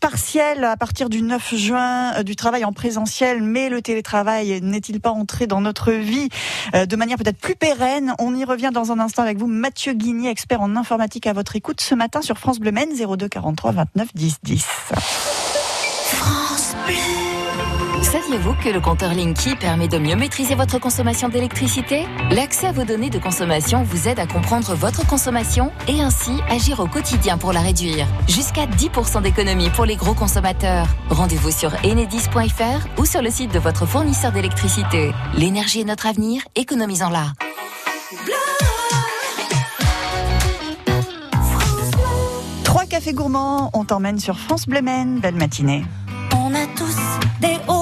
partielle 0.00 0.64
à 0.64 0.76
partir 0.76 1.08
du 1.08 1.22
9 1.22 1.54
juin 1.56 2.12
euh, 2.18 2.22
du 2.22 2.36
travail 2.36 2.64
en 2.64 2.72
présentiel. 2.72 3.42
Mais 3.42 3.68
le 3.68 3.82
télétravail 3.82 4.60
n'est-il 4.62 5.00
pas 5.00 5.10
entré 5.10 5.46
dans 5.46 5.60
notre 5.60 5.92
vie 5.92 6.28
euh, 6.74 6.86
de 6.92 6.96
manière 6.96 7.16
peut-être 7.16 7.38
plus 7.38 7.56
pérenne 7.56 8.14
On 8.18 8.34
y 8.36 8.44
revient 8.44 8.70
dans 8.72 8.92
un 8.92 9.00
instant 9.00 9.22
avec 9.22 9.38
vous, 9.38 9.46
Mathieu 9.46 9.94
Guigny, 9.94 10.28
expert 10.28 10.60
en 10.60 10.76
informatique 10.76 11.26
à 11.26 11.32
votre 11.32 11.56
écoute 11.56 11.80
ce 11.80 11.94
matin 11.94 12.20
sur 12.20 12.38
France 12.38 12.60
Bleu 12.60 12.70
Maine 12.70 12.90
02 12.94 13.28
43 13.28 13.72
29 13.72 14.08
10 14.14 14.36
10. 14.42 14.64
France 16.04 16.74
Bleu. 16.86 17.31
Saviez-vous 18.02 18.54
que 18.54 18.68
le 18.68 18.80
compteur 18.80 19.14
Linky 19.14 19.54
permet 19.56 19.88
de 19.88 19.96
mieux 19.96 20.16
maîtriser 20.16 20.54
votre 20.54 20.78
consommation 20.78 21.28
d'électricité? 21.28 22.04
L'accès 22.30 22.66
à 22.66 22.72
vos 22.72 22.84
données 22.84 23.10
de 23.10 23.18
consommation 23.18 23.82
vous 23.84 24.08
aide 24.08 24.18
à 24.18 24.26
comprendre 24.26 24.74
votre 24.74 25.06
consommation 25.06 25.72
et 25.88 26.02
ainsi 26.02 26.32
agir 26.50 26.80
au 26.80 26.86
quotidien 26.86 27.38
pour 27.38 27.52
la 27.52 27.60
réduire. 27.60 28.06
Jusqu'à 28.28 28.66
10% 28.66 29.22
d'économie 29.22 29.70
pour 29.70 29.84
les 29.86 29.96
gros 29.96 30.14
consommateurs. 30.14 30.86
Rendez-vous 31.08 31.50
sur 31.50 31.72
enedis.fr 31.84 33.00
ou 33.00 33.06
sur 33.06 33.22
le 33.22 33.30
site 33.30 33.52
de 33.52 33.58
votre 33.58 33.86
fournisseur 33.86 34.32
d'électricité. 34.32 35.12
L'énergie 35.34 35.80
est 35.80 35.84
notre 35.84 36.06
avenir, 36.06 36.42
économisons-la. 36.54 37.32
Trois 42.64 42.84
cafés 42.84 43.12
gourmands, 43.14 43.70
on 43.72 43.84
t'emmène 43.84 44.18
sur 44.18 44.38
France 44.38 44.66
Bleu 44.66 44.82
Maine. 44.82 45.20
Belle 45.20 45.36
matinée. 45.36 45.84
On 46.34 46.54
a 46.54 46.66
tous 46.76 46.96
des 47.40 47.56
hauts, 47.68 47.81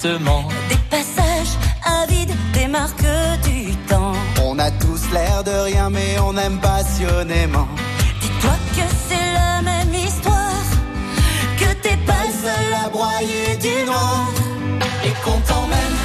Des 0.00 0.76
passages 0.90 1.58
avides, 1.84 2.32
des 2.52 2.68
marques 2.68 3.02
du 3.42 3.74
temps. 3.88 4.12
On 4.44 4.56
a 4.60 4.70
tous 4.70 5.10
l'air 5.12 5.42
de 5.42 5.50
rien, 5.50 5.90
mais 5.90 6.20
on 6.20 6.36
aime 6.36 6.60
passionnément. 6.60 7.66
Dis-toi 8.20 8.52
que 8.76 8.86
c'est 9.08 9.32
la 9.32 9.60
même 9.60 9.92
histoire, 9.92 10.62
que 11.58 11.74
t'es 11.82 11.96
pas 12.06 12.26
seul 12.42 12.74
à 12.84 12.88
broyer 12.90 13.56
du 13.60 13.86
noir. 13.86 14.28
Et 15.04 15.12
qu'on 15.24 15.40
t'emmène 15.40 15.97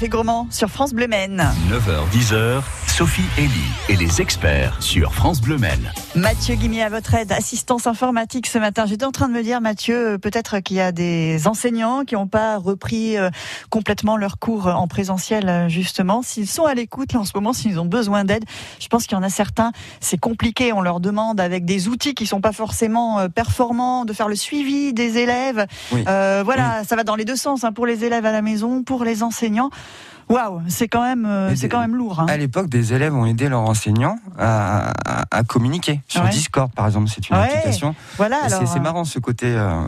Trois 0.00 0.08
cafés 0.08 0.16
gourmands 0.16 0.48
sur 0.50 0.70
France 0.70 0.94
Bleu 0.94 1.06
Maine. 1.08 1.44
9h-10h, 1.68 2.62
Sophie 3.00 3.22
Elie 3.38 3.48
et 3.88 3.96
les 3.96 4.20
experts 4.20 4.82
sur 4.82 5.14
France 5.14 5.40
Bleu 5.40 5.56
Maine. 5.56 5.90
Mathieu 6.14 6.54
Guimier 6.54 6.82
à 6.82 6.90
votre 6.90 7.14
aide, 7.14 7.32
assistance 7.32 7.86
informatique 7.86 8.46
ce 8.46 8.58
matin. 8.58 8.84
J'étais 8.84 9.06
en 9.06 9.10
train 9.10 9.26
de 9.26 9.32
me 9.32 9.42
dire, 9.42 9.62
Mathieu, 9.62 9.96
euh, 9.96 10.18
peut-être 10.18 10.60
qu'il 10.60 10.76
y 10.76 10.82
a 10.82 10.92
des 10.92 11.46
enseignants 11.46 12.04
qui 12.04 12.14
n'ont 12.14 12.26
pas 12.26 12.58
repris 12.58 13.16
euh, 13.16 13.30
complètement 13.70 14.18
leurs 14.18 14.38
cours 14.38 14.66
en 14.66 14.86
présentiel, 14.86 15.48
euh, 15.48 15.68
justement. 15.70 16.20
S'ils 16.20 16.46
sont 16.46 16.66
à 16.66 16.74
l'écoute, 16.74 17.14
là, 17.14 17.20
en 17.20 17.24
ce 17.24 17.32
moment, 17.34 17.54
s'ils 17.54 17.80
ont 17.80 17.86
besoin 17.86 18.26
d'aide, 18.26 18.44
je 18.78 18.88
pense 18.88 19.06
qu'il 19.06 19.16
y 19.16 19.18
en 19.18 19.22
a 19.22 19.30
certains, 19.30 19.72
c'est 20.00 20.20
compliqué. 20.20 20.74
On 20.74 20.82
leur 20.82 21.00
demande 21.00 21.40
avec 21.40 21.64
des 21.64 21.88
outils 21.88 22.12
qui 22.12 22.26
sont 22.26 22.42
pas 22.42 22.52
forcément 22.52 23.30
performants 23.30 24.04
de 24.04 24.12
faire 24.12 24.28
le 24.28 24.36
suivi 24.36 24.92
des 24.92 25.16
élèves. 25.16 25.66
Oui. 25.92 26.04
Euh, 26.06 26.42
voilà, 26.44 26.84
ça 26.84 26.96
va 26.96 27.04
dans 27.04 27.16
les 27.16 27.24
deux 27.24 27.36
sens, 27.36 27.64
hein, 27.64 27.72
pour 27.72 27.86
les 27.86 28.04
élèves 28.04 28.26
à 28.26 28.32
la 28.32 28.42
maison, 28.42 28.82
pour 28.82 29.04
les 29.04 29.22
enseignants. 29.22 29.70
Waouh, 30.30 30.62
c'est 30.68 30.88
quand 30.88 31.02
même, 31.02 31.26
euh, 31.26 31.54
c'est 31.56 31.68
quand 31.68 31.80
même 31.80 31.96
lourd. 31.96 32.20
hein. 32.20 32.26
À 32.28 32.36
l'époque, 32.36 32.68
des 32.68 32.94
élèves 32.94 33.14
ont 33.14 33.26
aidé 33.26 33.48
leurs 33.48 33.60
enseignants 33.68 34.16
à, 34.38 34.92
à- 35.04 35.24
à 35.30 35.42
communiquer 35.42 36.00
sur 36.08 36.22
Ouais. 36.22 36.30
Discord, 36.30 36.70
par 36.72 36.86
exemple. 36.86 37.08
C'est 37.12 37.28
une 37.28 37.36
Ouais. 37.36 37.42
application. 37.52 37.94
Voilà, 38.16 38.48
c'est- 38.48 38.76
euh, 38.76 38.80
marrant 38.80 39.04
ce 39.04 39.18
côté. 39.18 39.46
euh, 39.48 39.82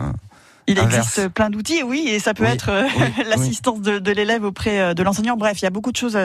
Il 0.67 0.79
inverse. 0.79 1.17
existe 1.17 1.27
plein 1.29 1.49
d'outils, 1.49 1.83
oui, 1.83 2.07
et 2.07 2.19
ça 2.19 2.33
peut 2.33 2.45
Oui, 2.45 2.51
être 2.51 2.69
euh, 2.69 2.83
oui, 2.97 3.23
l'assistance 3.29 3.81
de, 3.81 3.99
de 3.99 4.11
l'élève 4.11 4.43
auprès 4.45 4.95
de 4.95 5.03
l'enseignant. 5.03 5.35
Bref, 5.35 5.59
il 5.61 5.63
y 5.63 5.67
a 5.67 5.69
beaucoup 5.71 5.91
de 5.91 5.97
choses 5.97 6.17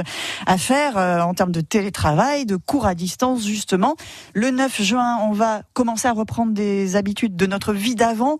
à 0.46 0.58
faire 0.58 0.96
en 0.96 1.34
termes 1.34 1.50
de 1.52 1.60
télétravail, 1.60 2.44
de 2.46 2.54
cours 2.56 2.86
à 2.86 2.94
distance, 2.94 3.44
justement. 3.44 3.94
Le 4.34 4.50
9 4.50 4.80
juin, 4.82 5.18
on 5.22 5.32
va 5.32 5.62
commencer 5.74 6.06
à 6.06 6.12
reprendre 6.12 6.52
des 6.52 6.94
habitudes 6.94 7.34
de 7.36 7.46
notre 7.46 7.72
vie 7.72 7.94
d'avant. 7.96 8.38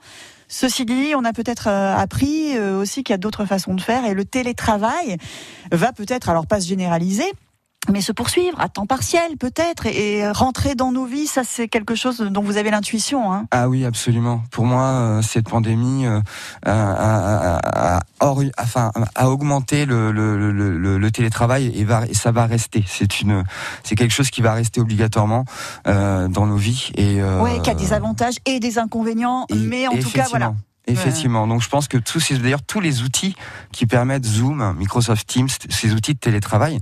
Ceci 0.49 0.87
dit, 0.87 1.13
on 1.15 1.25
a 1.25 1.35
peut-être 1.35 1.69
euh, 1.69 1.95
appris 1.95 2.57
euh, 2.57 2.81
aussi 2.81 3.05
qu'il 3.05 3.13
y 3.13 3.15
a 3.15 3.19
d'autres 3.19 3.45
façons 3.45 3.75
de 3.75 3.81
faire 3.83 4.07
et 4.07 4.15
le 4.15 4.25
télétravail 4.25 5.19
va 5.71 5.93
peut-être, 5.93 6.31
alors 6.31 6.47
pas 6.47 6.61
se 6.61 6.67
généraliser, 6.69 7.31
mais 7.91 8.01
se 8.01 8.13
poursuivre 8.13 8.61
à 8.61 8.69
temps 8.69 8.87
partiel 8.87 9.37
peut-être 9.39 9.87
et, 9.87 10.19
et 10.19 10.31
rentrer 10.31 10.75
dans 10.75 10.93
nos 10.93 11.07
vies, 11.07 11.27
ça 11.27 11.43
c'est 11.45 11.69
quelque 11.69 11.95
chose 11.95 12.19
dont 12.19 12.43
vous 12.43 12.57
avez 12.59 12.71
l'intuition. 12.71 13.33
Hein. 13.33 13.47
Ah 13.51 13.69
oui, 13.69 13.85
absolument. 13.85 14.43
Pour 14.51 14.67
moi, 14.67 14.83
euh, 14.83 15.23
cette 15.23 15.49
pandémie 15.49 16.05
euh, 16.07 16.21
a, 16.67 16.73
a- 16.73 17.57
a- 17.57 17.97
a 17.97 18.01
hors- 18.21 18.43
enfin, 18.61 18.91
a 19.15 19.31
augmenté 19.31 19.87
le, 19.87 20.13
le, 20.13 20.37
le, 20.53 20.77
le- 20.77 20.99
le 20.99 21.11
télétravail 21.11 21.73
et, 21.75 21.85
va, 21.85 22.05
et 22.07 22.15
ça 22.15 22.31
va 22.33 22.47
rester. 22.47 22.85
C'est 22.87 23.21
une, 23.23 23.45
c'est 23.85 23.95
quelque 23.95 24.13
chose 24.13 24.31
qui 24.31 24.43
va 24.43 24.53
rester 24.53 24.81
obligatoirement 24.81 25.45
euh, 25.87 26.29
dans 26.29 26.47
nos 26.47 26.57
vies. 26.57 26.91
Et 26.97 27.23
euh, 27.23 27.41
Oui, 27.43 27.63
qui 27.63 27.71
a 27.71 27.75
des 27.75 27.93
avantages 27.95 28.37
et 28.45 28.61
des 28.61 28.79
inconvénients, 28.79 29.47
et- 29.49 29.55
mais 29.55 29.87
en 29.89 29.93
tout 29.97 30.11
cas, 30.11 30.27
voilà. 30.29 30.53
Effectivement. 30.93 31.47
Donc 31.47 31.63
je 31.63 31.69
pense 31.69 31.89
que 31.89 31.99
tous 31.99 32.21
ces, 32.21 32.39
d'ailleurs 32.39 32.63
tous 32.63 32.81
les 32.81 33.03
outils 33.03 33.37
qui 33.73 33.87
permettent 33.87 34.25
Zoom, 34.25 34.75
Microsoft 34.77 35.27
Teams, 35.27 35.49
ces 35.69 35.93
outils 35.93 36.15
de 36.15 36.19
télétravail 36.19 36.81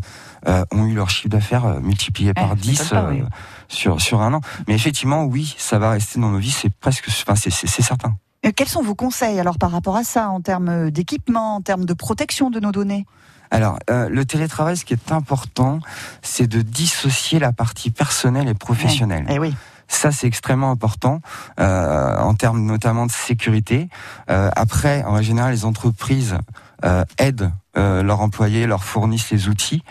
euh, 0.48 0.64
ont 0.72 0.86
eu 0.86 0.94
leur 0.94 1.10
chiffre 1.10 1.28
d'affaires 1.28 1.64
euh, 1.66 1.80
multiplié 1.80 2.34
par 2.34 2.50
ça 2.50 2.54
10 2.54 2.68
m'étonne 2.70 2.88
pas, 2.88 3.08
oui. 3.10 3.22
sur 3.68 4.00
sur 4.00 4.22
un 4.22 4.34
an. 4.34 4.40
Mais 4.68 4.74
effectivement, 4.74 5.24
oui, 5.24 5.54
ça 5.58 5.78
va 5.78 5.90
rester 5.90 6.20
dans 6.20 6.30
nos 6.30 6.38
vies, 6.38 6.50
c'est 6.50 6.72
presque, 6.74 7.08
enfin 7.08 7.34
c'est 7.36 7.50
certain. 7.50 8.16
Euh, 8.44 8.52
Quels 8.54 8.68
sont 8.68 8.82
vos 8.82 8.94
conseils 8.94 9.40
alors 9.40 9.58
par 9.58 9.70
rapport 9.70 9.96
à 9.96 10.04
ça, 10.04 10.28
en 10.28 10.40
termes 10.40 10.90
d'équipement, 10.90 11.56
en 11.56 11.60
termes 11.60 11.84
de 11.84 11.94
protection 11.94 12.50
de 12.50 12.60
nos 12.60 12.72
données? 12.72 13.06
Alors, 13.50 13.78
euh, 13.90 14.08
le 14.08 14.24
télétravail, 14.24 14.76
ce 14.76 14.84
qui 14.84 14.92
est 14.92 15.12
important, 15.12 15.80
c'est 16.22 16.46
de 16.46 16.62
dissocier 16.62 17.38
la 17.38 17.52
partie 17.52 17.90
personnelle 17.90 18.48
et 18.48 18.54
professionnelle. 18.54 19.26
Eh 19.28 19.38
oui. 19.38 19.54
Ça, 19.88 20.12
c'est 20.12 20.26
extrêmement 20.26 20.70
important 20.70 21.20
euh, 21.60 22.18
en 22.18 22.34
termes 22.34 22.64
notamment 22.64 23.06
de 23.06 23.12
sécurité. 23.12 23.88
Euh, 24.30 24.50
après, 24.56 25.04
en 25.04 25.20
général, 25.22 25.52
les 25.52 25.64
entreprises 25.64 26.36
euh, 26.84 27.04
aident 27.18 27.52
euh, 27.76 28.02
leurs 28.02 28.20
employés, 28.20 28.66
leur 28.66 28.84
fournissent 28.84 29.30
les 29.30 29.48
outils. 29.48 29.82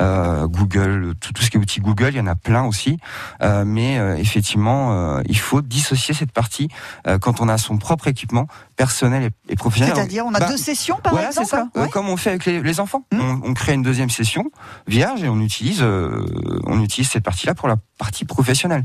Euh, 0.00 0.46
Google, 0.46 1.14
tout, 1.20 1.32
tout 1.34 1.42
ce 1.42 1.50
qui 1.50 1.58
est 1.58 1.60
outils 1.60 1.80
Google, 1.80 2.08
il 2.12 2.16
y 2.16 2.20
en 2.20 2.26
a 2.26 2.34
plein 2.36 2.62
aussi. 2.64 2.98
Euh, 3.42 3.64
mais 3.66 3.98
euh, 3.98 4.16
effectivement, 4.16 4.92
euh, 5.18 5.22
il 5.26 5.38
faut 5.38 5.60
dissocier 5.60 6.14
cette 6.14 6.32
partie 6.32 6.68
euh, 7.06 7.18
quand 7.18 7.42
on 7.42 7.48
a 7.50 7.58
son 7.58 7.76
propre 7.76 8.08
équipement 8.08 8.46
personnel 8.76 9.24
et, 9.24 9.52
et 9.52 9.56
professionnel. 9.56 9.94
C'est-à-dire, 9.94 10.24
on 10.26 10.32
a 10.34 10.40
Bah, 10.40 10.48
deux 10.48 10.56
sessions 10.56 10.98
par 11.02 11.12
voilà, 11.12 11.28
exemple 11.28 11.48
ça. 11.48 11.68
Ouais. 11.74 11.88
comme 11.90 12.08
on 12.08 12.16
fait 12.16 12.30
avec 12.30 12.46
les, 12.46 12.62
les 12.62 12.80
enfants. 12.80 13.04
Hmm. 13.12 13.20
On, 13.20 13.50
on 13.50 13.54
crée 13.54 13.74
une 13.74 13.82
deuxième 13.82 14.10
session 14.10 14.50
vierge 14.86 15.22
et 15.22 15.28
on 15.28 15.40
utilise, 15.40 15.82
euh, 15.82 16.24
on 16.64 16.80
utilise 16.82 17.10
cette 17.10 17.24
partie-là 17.24 17.54
pour 17.54 17.68
la 17.68 17.76
partie 17.98 18.24
professionnelle. 18.24 18.84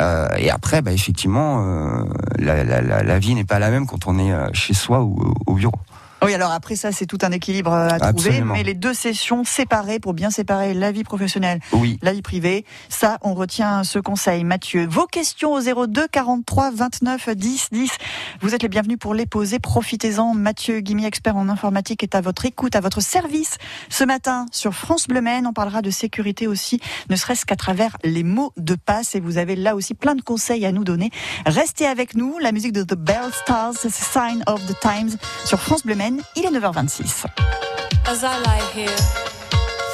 Euh, 0.00 0.26
et 0.38 0.50
après, 0.50 0.82
bah, 0.82 0.90
effectivement, 0.92 1.64
euh, 1.64 2.04
la, 2.38 2.64
la, 2.64 2.80
la, 2.82 3.02
la 3.04 3.18
vie 3.20 3.34
n'est 3.36 3.44
pas 3.44 3.60
la 3.60 3.70
même 3.70 3.86
quand 3.86 4.08
on 4.08 4.18
est 4.18 4.32
chez 4.54 4.74
soi 4.74 5.02
ou 5.02 5.16
au 5.46 5.54
bureau. 5.54 5.78
Oui, 6.24 6.34
alors 6.34 6.52
après 6.52 6.76
ça, 6.76 6.92
c'est 6.92 7.06
tout 7.06 7.18
un 7.22 7.32
équilibre 7.32 7.72
euh, 7.72 7.88
à 7.88 8.12
trouver, 8.12 8.40
mais 8.42 8.62
les 8.62 8.74
deux 8.74 8.94
sessions 8.94 9.44
séparées 9.44 9.98
pour 9.98 10.14
bien 10.14 10.30
séparer 10.30 10.72
la 10.74 10.92
vie 10.92 11.02
professionnelle, 11.04 11.60
Oui. 11.72 11.98
la 12.02 12.12
vie 12.12 12.22
privée, 12.22 12.64
ça, 12.88 13.18
on 13.22 13.34
retient 13.34 13.82
ce 13.84 13.98
conseil. 13.98 14.44
Mathieu, 14.44 14.86
vos 14.88 15.06
questions 15.06 15.52
au 15.52 15.60
02 15.60 16.06
43 16.08 16.70
29 16.72 17.30
10 17.30 17.68
10. 17.72 17.90
Vous 18.40 18.54
êtes 18.54 18.62
les 18.62 18.68
bienvenus 18.68 18.98
pour 18.98 19.14
les 19.14 19.26
poser. 19.26 19.58
Profitez-en. 19.58 20.34
Mathieu 20.34 20.80
Guimy, 20.80 21.04
expert 21.06 21.36
en 21.36 21.48
informatique, 21.48 22.02
est 22.02 22.14
à 22.14 22.20
votre 22.20 22.44
écoute, 22.46 22.76
à 22.76 22.80
votre 22.80 23.00
service. 23.00 23.56
Ce 23.88 24.04
matin, 24.04 24.46
sur 24.52 24.74
France 24.74 25.08
Bleu 25.08 25.20
Maine, 25.20 25.46
on 25.46 25.52
parlera 25.52 25.82
de 25.82 25.90
sécurité 25.90 26.46
aussi, 26.46 26.80
ne 27.10 27.16
serait-ce 27.16 27.44
qu'à 27.46 27.56
travers 27.56 27.96
les 28.04 28.22
mots 28.22 28.52
de 28.56 28.74
passe. 28.76 29.14
Et 29.14 29.20
vous 29.20 29.38
avez 29.38 29.56
là 29.56 29.74
aussi 29.74 29.94
plein 29.94 30.14
de 30.14 30.22
conseils 30.22 30.64
à 30.66 30.72
nous 30.72 30.84
donner. 30.84 31.10
Restez 31.46 31.86
avec 31.86 32.14
nous. 32.14 32.38
La 32.38 32.52
musique 32.52 32.72
de 32.72 32.82
The 32.84 32.94
Bell 32.94 33.30
Stars, 33.32 33.74
Sign 33.74 34.42
of 34.46 34.64
the 34.66 34.78
Times 34.80 35.16
sur 35.44 35.60
France 35.60 35.84
Bleu 35.84 35.94
Maine. 35.96 36.11
Il 36.36 36.44
est 36.44 36.50
9h26. 36.50 37.24
As 38.06 38.24
I 38.24 38.38
lie 38.44 38.62
here, 38.74 38.96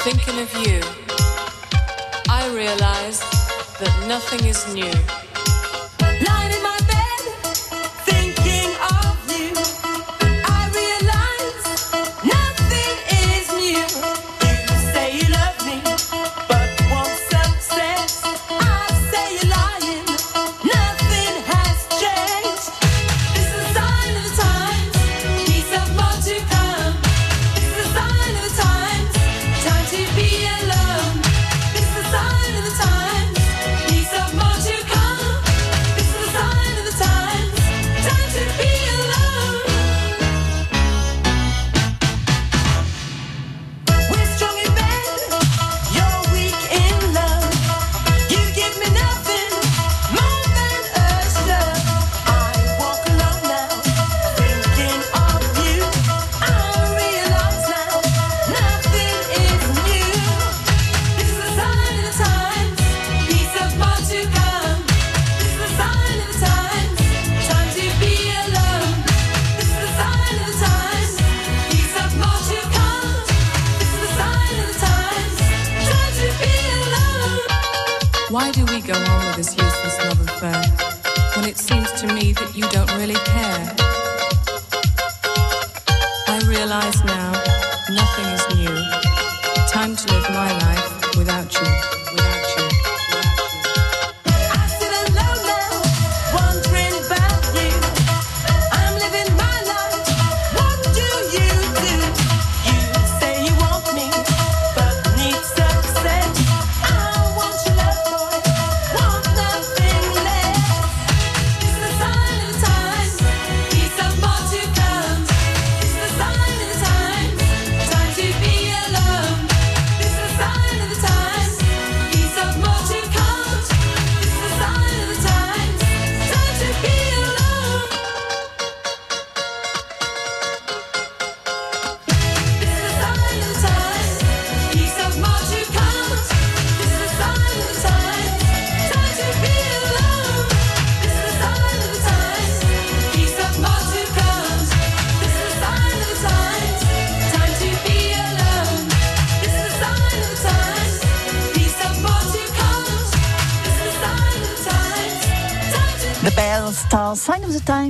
thinking 0.03 0.39
of 0.41 0.53
you, 0.67 0.81
I 2.31 2.49
realize 2.55 3.21
that 3.81 3.93
nothing 4.09 4.47
is 4.47 4.67
new. 4.75 4.91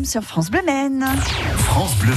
Sur 0.08 0.22
France 0.22 0.50
Bleu. 0.50 0.60
France 1.58 1.94
Bleu 1.98 2.14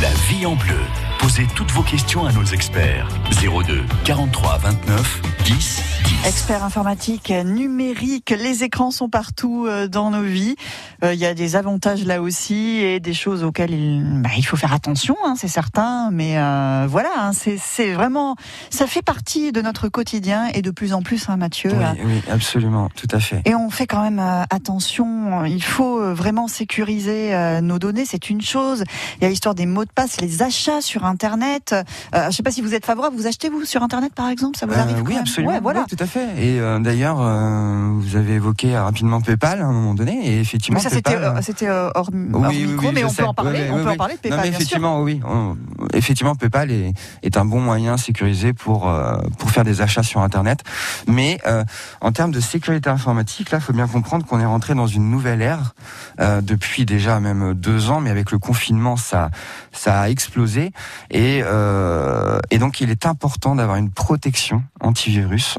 la 0.00 0.08
vie 0.28 0.46
en 0.46 0.56
bleu. 0.56 0.80
Posez 1.18 1.46
toutes 1.54 1.70
vos 1.72 1.82
questions 1.82 2.24
à 2.24 2.32
nos 2.32 2.44
experts. 2.44 3.06
02 3.42 3.82
43 4.04 4.58
29 4.58 5.22
10 5.44 5.54
10. 5.54 5.93
Expert 6.26 6.64
informatique, 6.64 7.32
numérique, 7.44 8.30
les 8.30 8.64
écrans 8.64 8.90
sont 8.90 9.10
partout 9.10 9.66
euh, 9.66 9.88
dans 9.88 10.10
nos 10.10 10.22
vies. 10.22 10.56
Euh, 11.04 11.12
Il 11.12 11.20
y 11.20 11.26
a 11.26 11.34
des 11.34 11.54
avantages 11.54 12.04
là 12.04 12.22
aussi 12.22 12.78
et 12.78 12.98
des 12.98 13.12
choses 13.12 13.44
auxquelles 13.44 13.72
il, 13.72 14.22
bah, 14.22 14.30
il 14.36 14.42
faut 14.42 14.56
faire 14.56 14.72
attention, 14.72 15.16
hein, 15.24 15.34
c'est 15.36 15.48
certain. 15.48 16.10
Mais 16.10 16.38
euh, 16.38 16.86
voilà, 16.88 17.10
hein, 17.18 17.32
c'est 17.34 17.58
c'est 17.58 17.92
vraiment, 17.92 18.36
ça 18.70 18.86
fait 18.86 19.02
partie 19.02 19.52
de 19.52 19.60
notre 19.60 19.88
quotidien 19.88 20.46
et 20.54 20.62
de 20.62 20.70
plus 20.70 20.94
en 20.94 21.02
plus, 21.02 21.28
hein, 21.28 21.36
Mathieu. 21.36 21.70
Oui, 21.72 22.00
oui, 22.04 22.22
absolument, 22.30 22.88
tout 22.96 23.08
à 23.10 23.20
fait. 23.20 23.42
Et 23.44 23.54
on 23.54 23.68
fait 23.68 23.86
quand 23.86 24.02
même 24.02 24.18
euh, 24.18 24.44
attention. 24.48 25.44
Il 25.44 25.62
faut 25.62 26.14
vraiment 26.14 26.48
sécuriser 26.48 27.34
nos 27.62 27.78
données. 27.78 28.04
C'est 28.06 28.30
une 28.30 28.40
chose. 28.40 28.84
Il 29.18 29.24
y 29.24 29.26
a 29.26 29.28
l'histoire 29.28 29.54
des 29.54 29.66
mots 29.66 29.84
de 29.84 29.92
passe, 29.94 30.20
les 30.20 30.42
achats 30.42 30.80
sur 30.80 31.04
Internet. 31.04 31.74
Euh, 31.74 32.22
je 32.22 32.26
ne 32.26 32.32
sais 32.32 32.42
pas 32.42 32.50
si 32.50 32.62
vous 32.62 32.74
êtes 32.74 32.86
favorable. 32.86 33.14
Vous 33.16 33.26
achetez 33.26 33.50
vous 33.50 33.64
sur 33.64 33.82
Internet 33.82 34.14
par 34.14 34.28
exemple? 34.28 34.58
Ça 34.58 34.66
vous 34.66 34.72
arrive 34.74 35.02
oui, 35.06 35.16
absolument. 35.16 35.52
Ouais, 35.52 35.60
voilà. 35.60 35.80
Oui, 35.80 35.96
tout 35.96 36.02
à 36.02 36.03
fait. 36.06 36.28
Et 36.38 36.60
euh, 36.60 36.78
d'ailleurs, 36.78 37.18
euh, 37.20 37.90
vous 37.94 38.16
avez 38.16 38.34
évoqué 38.34 38.74
euh, 38.76 38.82
rapidement 38.84 39.20
PayPal 39.20 39.60
à 39.60 39.64
un 39.66 39.72
moment 39.72 39.94
donné, 39.94 40.20
et 40.26 40.40
effectivement, 40.40 40.78
Mais 40.78 40.82
ça 40.82 40.90
c'était 40.90 41.16
euh, 41.16 41.40
c'était 41.42 41.68
euh, 41.68 41.90
hors, 41.94 42.08
hors 42.32 42.50
micro, 42.52 42.92
mais 42.92 43.04
on 43.04 43.08
sais. 43.08 43.22
peut 43.22 43.28
en 43.28 43.34
parler. 43.34 43.60
Ouais, 43.60 43.68
on 43.70 43.76
ouais, 43.76 43.82
peut 43.84 43.90
en 43.90 43.96
parler 43.96 44.14
de 44.22 44.28
Non, 44.28 44.36
PayPal, 44.36 44.38
mais 44.38 44.50
bien 44.50 44.52
sûr. 44.52 44.60
effectivement, 44.60 45.02
oui. 45.02 45.20
on- 45.26 45.56
effectivement, 45.92 46.34
PayPal 46.34 46.70
est, 46.70 46.92
est 47.22 47.36
un 47.36 47.44
bon 47.44 47.60
moyen 47.60 47.96
sécurisé 47.96 48.52
pour 48.52 48.88
euh, 48.88 49.16
pour 49.38 49.50
faire 49.50 49.64
des 49.64 49.80
achats 49.80 50.02
sur 50.02 50.20
Internet. 50.20 50.60
Mais 51.06 51.38
euh, 51.46 51.64
en 52.00 52.12
termes 52.12 52.32
de 52.32 52.40
sécurité 52.40 52.90
informatique, 52.90 53.50
là, 53.50 53.58
il 53.58 53.60
faut 53.64 53.72
bien 53.72 53.86
comprendre 53.88 54.24
qu'on 54.26 54.40
est 54.40 54.44
rentré 54.46 54.74
dans 54.74 54.86
une 54.86 55.10
nouvelle 55.10 55.42
ère 55.42 55.74
euh, 56.20 56.40
depuis 56.40 56.84
déjà 56.84 57.20
même 57.20 57.54
deux 57.54 57.90
ans, 57.90 58.00
mais 58.00 58.10
avec 58.10 58.30
le 58.30 58.38
confinement, 58.38 58.96
ça 58.96 59.30
ça 59.72 60.00
a 60.00 60.08
explosé. 60.08 60.72
Et 61.10 61.42
euh, 61.44 62.38
et 62.50 62.58
donc, 62.58 62.80
il 62.80 62.90
est 62.90 63.06
important 63.06 63.54
d'avoir 63.54 63.76
une 63.76 63.90
protection 63.90 64.62
antivirus. 64.80 65.58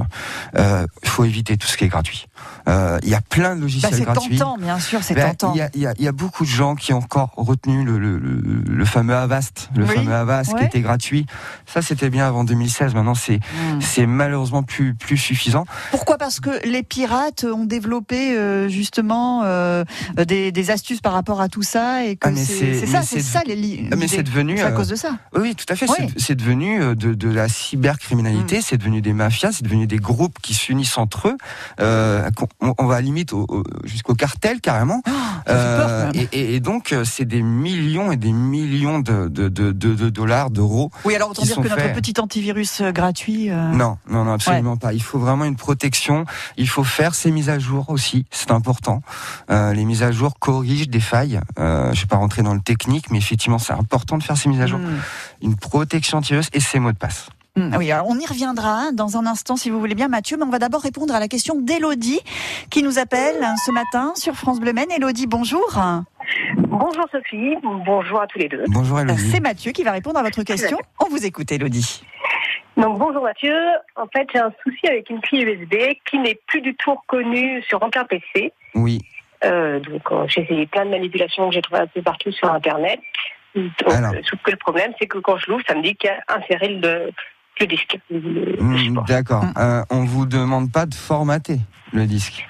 Euh, 0.57 0.85
Il 1.03 1.09
faut 1.09 1.23
éviter 1.23 1.57
tout 1.57 1.67
ce 1.67 1.77
qui 1.77 1.85
est 1.85 1.89
gratuit. 1.89 2.27
Euh, 2.67 2.97
Il 3.03 3.09
y 3.09 3.13
a 3.15 3.21
plein 3.21 3.51
de 3.51 3.55
Bah, 3.55 3.61
logiciels 3.61 3.93
c'est 3.93 4.01
gratuits. 4.03 4.37
tentant, 4.37 4.57
bien 4.57 4.79
sûr, 4.79 5.03
c'est 5.03 5.13
Ben, 5.13 5.35
tentant. 5.35 5.53
Il 5.55 5.81
y, 5.81 5.85
y 5.85 6.03
y 6.03 6.07
a 6.07 6.11
beaucoup 6.11 6.43
de 6.45 6.49
gens 6.49 6.75
qui 6.75 6.93
ont 6.93 6.97
encore 6.97 7.31
retenu 7.37 7.83
le, 7.85 7.97
le, 7.99 8.17
le, 8.17 8.39
le 8.67 8.85
fameux 8.85 9.15
Avast, 9.15 9.69
le 9.75 9.85
Oui, 9.85 9.93
fameux 9.95 10.13
Avast 10.13 10.53
ouais. 10.53 10.59
qui 10.61 10.65
était 10.65 10.81
gratuit. 10.81 11.25
Ça, 11.65 11.81
c'était 11.81 12.09
bien 12.09 12.27
avant 12.27 12.43
2016. 12.43 12.93
Maintenant, 12.95 13.13
c'est 13.15 13.35
Hmm. 13.35 13.79
c'est 13.81 14.05
malheureusement 14.07 14.63
plus 14.63 14.95
plus 14.95 15.17
suffisant. 15.17 15.65
Pourquoi? 15.91 16.17
Parce 16.17 16.39
que 16.39 16.49
les 16.67 16.81
pirates 16.83 17.43
ont 17.43 17.65
développé 17.65 18.35
euh, 18.37 18.67
justement 18.69 19.41
euh, 19.43 19.83
des, 20.25 20.51
des 20.51 20.71
astuces 20.71 21.01
par 21.01 21.13
rapport 21.13 21.41
à 21.41 21.49
tout 21.49 21.61
ça 21.63 22.03
et 22.05 22.15
que 22.15 22.27
Ah, 22.29 22.31
c'est 22.35 22.43
c'est- 22.43 22.73
c'est 22.79 22.85
ça, 22.87 23.01
c'est 23.01 23.17
c'est- 23.21 23.21
ça 23.33 23.41
les 23.45 23.55
li- 23.55 23.87
Ah, 23.91 23.95
mais 23.95 24.07
c'est 24.07 24.23
devenu, 24.23 24.57
C'est 24.57 24.63
à 24.63 24.67
euh, 24.67 24.71
cause 24.71 24.87
de 24.87 24.95
ça. 24.95 25.09
Oui, 25.35 25.53
tout 25.55 25.65
à 25.71 25.75
fait. 25.75 25.85
Oui. 25.89 25.95
C'est- 26.15 26.19
C'est 26.25 26.35
devenu 26.35 26.81
euh, 26.81 26.95
de, 26.95 27.13
de 27.13 27.29
la 27.29 27.45
Hmm. 27.45 27.49
cybercriminalité, 27.49 28.61
c'est 28.61 28.77
devenu 28.77 29.01
des 29.01 29.13
mafias, 29.13 29.51
c'est 29.51 29.63
devenu 29.63 29.85
des 29.87 29.97
groupes 29.99 30.39
qui 30.41 30.53
s'unissent 30.53 30.97
entre 30.97 31.27
eux. 31.29 31.37
On, 32.61 32.73
on 32.77 32.85
va 32.85 33.01
limite 33.01 33.33
au- 33.33 33.45
au- 33.49 33.63
jusqu'au 33.83 34.15
cartel 34.15 34.61
carrément. 34.61 35.01
Oh, 35.07 35.11
peur, 35.45 35.89
Euh, 36.15 36.25
et, 36.31 36.59
donc, 36.59 36.93
euh, 36.93 37.03
c'est 37.05 37.25
des 37.25 37.41
millions 37.41 38.11
et 38.11 38.17
des 38.17 38.31
millions 38.31 38.99
de, 38.99 39.27
de, 39.27 39.49
de, 39.49 39.71
de- 39.71 39.93
de 39.93 40.09
dollars, 40.09 40.49
d'euros. 40.49 40.89
Oui, 41.03 41.15
alors 41.15 41.29
autant 41.31 41.43
dire 41.43 41.55
que 41.57 41.67
notre 41.67 41.93
petit 41.93 42.19
antivirus 42.19 42.81
euh, 42.81 42.91
gratuit. 42.91 43.49
euh, 43.51 43.69
Non, 43.71 43.97
non, 44.09 44.23
non, 44.25 44.33
absolument 44.33 44.77
pas. 44.77 44.93
Il 44.93 45.01
faut 45.03 45.19
vraiment 45.19 45.45
une 45.45 45.55
protection. 45.57 46.25
Il 46.57 46.67
faut 46.69 46.83
faire 46.83 47.13
ces 47.13 47.29
mises 47.31 47.49
à 47.49 47.59
jour 47.59 47.89
aussi, 47.89 48.25
c'est 48.31 48.51
important. 48.51 49.01
Euh, 49.51 49.73
les 49.73 49.85
mises 49.85 50.01
à 50.03 50.11
jour 50.11 50.39
corrigent 50.39 50.87
des 50.89 50.99
failles. 50.99 51.39
Je 51.57 51.99
vais 51.99 52.07
pas 52.07 52.17
rentrer 52.17 52.41
dans 52.41 52.53
le 52.53 52.61
technique, 52.61 53.11
mais 53.11 53.17
effectivement, 53.17 53.59
c'est 53.59 53.73
important 53.73 54.17
de 54.17 54.23
faire 54.23 54.37
ces 54.37 54.49
mises 54.49 54.61
à 54.61 54.67
jour. 54.67 54.79
hmm. 54.79 54.99
Une 55.41 55.55
protection 55.55 56.17
antivirus 56.19 56.49
et 56.53 56.59
ses 56.59 56.79
mots 56.79 56.91
de 56.91 56.97
passe. 56.97 57.27
Hmm, 57.57 57.73
Oui, 57.77 57.89
alors 57.91 58.07
on 58.09 58.19
y 58.19 58.25
reviendra 58.25 58.91
dans 58.91 59.15
un 59.17 59.25
instant 59.25 59.55
si 59.55 59.69
vous 59.69 59.79
voulez 59.79 59.95
bien 59.95 60.09
Mathieu, 60.09 60.35
mais 60.37 60.43
on 60.43 60.49
va 60.49 60.59
d'abord 60.59 60.81
répondre 60.81 61.15
à 61.15 61.19
la 61.21 61.27
question 61.29 61.55
d'Elodie 61.59 62.19
qui 62.69 62.83
nous 62.83 62.99
appelle 62.99 63.41
hein, 63.43 63.55
ce 63.65 63.71
matin 63.71 64.11
sur 64.15 64.33
France 64.35 64.59
Bleu 64.59 64.73
Maine. 64.73 64.91
Elodie, 64.91 65.25
bonjour. 65.25 65.79
Bonjour 66.57 67.05
Sophie, 67.11 67.55
bonjour 67.85 68.21
à 68.21 68.27
tous 68.27 68.39
les 68.39 68.49
deux. 68.49 68.63
Bonjour 68.67 68.99
Elodie. 68.99 69.29
C'est 69.31 69.39
Mathieu 69.39 69.71
qui 69.71 69.83
va 69.83 69.91
répondre 69.93 70.19
à 70.19 70.23
votre 70.23 70.43
question. 70.43 70.77
On 70.99 71.07
vous 71.09 71.25
écoute 71.25 71.49
Elodie. 71.51 72.03
Donc 72.75 72.99
bonjour 72.99 73.23
Mathieu, 73.23 73.55
en 73.95 74.07
fait 74.07 74.27
j'ai 74.33 74.39
un 74.39 74.51
souci 74.61 74.85
avec 74.87 75.09
une 75.09 75.21
clé 75.21 75.43
USB 75.43 75.75
qui 76.09 76.19
n'est 76.19 76.37
plus 76.47 76.59
du 76.59 76.75
tout 76.75 76.93
reconnue 76.93 77.61
sur 77.63 77.81
aucun 77.81 78.03
PC. 78.03 78.51
Oui. 78.73 78.99
Euh, 79.45 79.79
donc 79.79 80.01
euh, 80.11 80.25
j'ai 80.27 80.41
essayé 80.41 80.65
plein 80.65 80.83
de 80.83 80.89
manipulations 80.89 81.47
que 81.47 81.55
j'ai 81.55 81.61
trouvées 81.61 81.81
un 81.83 81.87
peu 81.87 82.01
partout 82.01 82.33
sur 82.33 82.51
Internet. 82.51 82.99
Donc, 83.55 83.71
Alors. 83.87 84.11
euh, 84.13 84.19
sauf 84.29 84.41
que 84.43 84.51
le 84.51 84.57
problème 84.57 84.91
c'est 84.99 85.07
que 85.07 85.19
quand 85.19 85.37
je 85.37 85.49
l'ouvre, 85.49 85.63
ça 85.65 85.75
me 85.75 85.81
dit 85.83 85.95
qu'il 85.95 86.09
y 86.09 86.13
a 86.13 86.35
inséré 86.35 86.67
le, 86.67 87.11
le 87.59 87.67
disque. 87.67 87.97
Hmm. 88.09 88.99
D'accord. 89.07 89.43
Hmm. 89.43 89.53
Euh, 89.57 89.83
on 89.89 90.05
vous 90.05 90.25
demande 90.25 90.71
pas 90.71 90.85
de 90.85 90.93
formater 90.93 91.59
le 91.93 92.05
disque. 92.05 92.47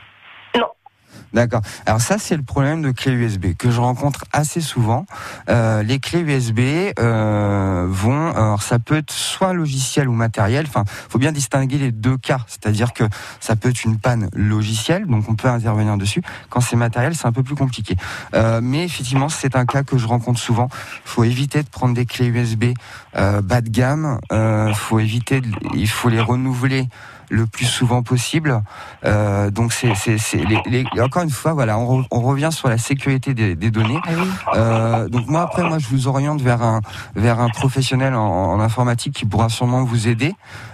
D'accord. 1.35 1.59
Alors 1.85 1.99
ça, 1.99 2.17
c'est 2.17 2.37
le 2.37 2.43
problème 2.43 2.81
de 2.81 2.91
clés 2.91 3.11
USB 3.11 3.55
que 3.57 3.69
je 3.69 3.81
rencontre 3.81 4.23
assez 4.31 4.61
souvent. 4.61 5.05
Euh, 5.49 5.83
les 5.83 5.99
clés 5.99 6.21
USB 6.21 6.59
euh, 6.97 7.85
vont, 7.89 8.31
alors 8.31 8.61
ça 8.63 8.79
peut 8.79 8.95
être 8.95 9.11
soit 9.11 9.51
logiciel 9.51 10.07
ou 10.07 10.13
matériel. 10.13 10.65
Enfin, 10.65 10.85
faut 11.09 11.19
bien 11.19 11.33
distinguer 11.33 11.77
les 11.77 11.91
deux 11.91 12.15
cas. 12.17 12.39
C'est-à-dire 12.47 12.93
que 12.93 13.03
ça 13.41 13.57
peut 13.57 13.67
être 13.69 13.83
une 13.83 13.97
panne 13.99 14.29
logicielle, 14.33 15.07
donc 15.07 15.25
on 15.27 15.35
peut 15.35 15.49
intervenir 15.49 15.97
dessus. 15.97 16.21
Quand 16.49 16.61
c'est 16.61 16.77
matériel, 16.77 17.15
c'est 17.15 17.27
un 17.27 17.33
peu 17.33 17.43
plus 17.43 17.55
compliqué. 17.55 17.97
Euh, 18.33 18.61
mais 18.63 18.85
effectivement, 18.85 19.27
c'est 19.27 19.57
un 19.57 19.65
cas 19.65 19.83
que 19.83 19.97
je 19.97 20.07
rencontre 20.07 20.39
souvent. 20.39 20.69
Faut 21.03 21.25
éviter 21.25 21.63
de 21.63 21.67
prendre 21.67 21.93
des 21.93 22.05
clés 22.05 22.27
USB 22.27 22.71
euh, 23.17 23.41
bas 23.41 23.59
de 23.59 23.69
gamme. 23.69 24.19
Euh, 24.31 24.73
faut 24.73 24.99
éviter, 24.99 25.41
de- 25.41 25.49
il 25.75 25.89
faut 25.89 26.07
les 26.07 26.21
renouveler 26.21 26.87
le 27.29 27.45
plus 27.45 27.65
souvent 27.65 28.03
possible. 28.03 28.61
Euh, 29.05 29.49
donc 29.51 29.73
c'est, 29.73 29.93
encore 31.01 31.23
une 31.23 31.29
fois, 31.29 31.53
voilà, 31.53 31.77
on, 31.77 32.01
re- 32.01 32.05
on 32.11 32.21
revient 32.21 32.49
sur 32.51 32.69
la 32.69 32.77
sécurité 32.77 33.33
des, 33.33 33.55
des 33.55 33.71
données. 33.71 33.99
Ah 34.05 34.09
oui. 34.17 34.27
Euh, 34.55 35.09
donc 35.09 35.27
moi 35.27 35.41
après, 35.41 35.63
moi 35.63 35.79
je 35.79 35.87
vous 35.87 36.07
oriente 36.07 36.41
vers 36.41 36.61
un 36.61 36.81
vers 37.15 37.39
un 37.39 37.49
professionnel 37.49 38.13
en, 38.15 38.53
en 38.53 38.59
informatique 38.59 39.13
qui 39.13 39.25
pourra 39.25 39.49
sûrement 39.49 39.83
vous 39.83 40.07
aider 40.07 40.33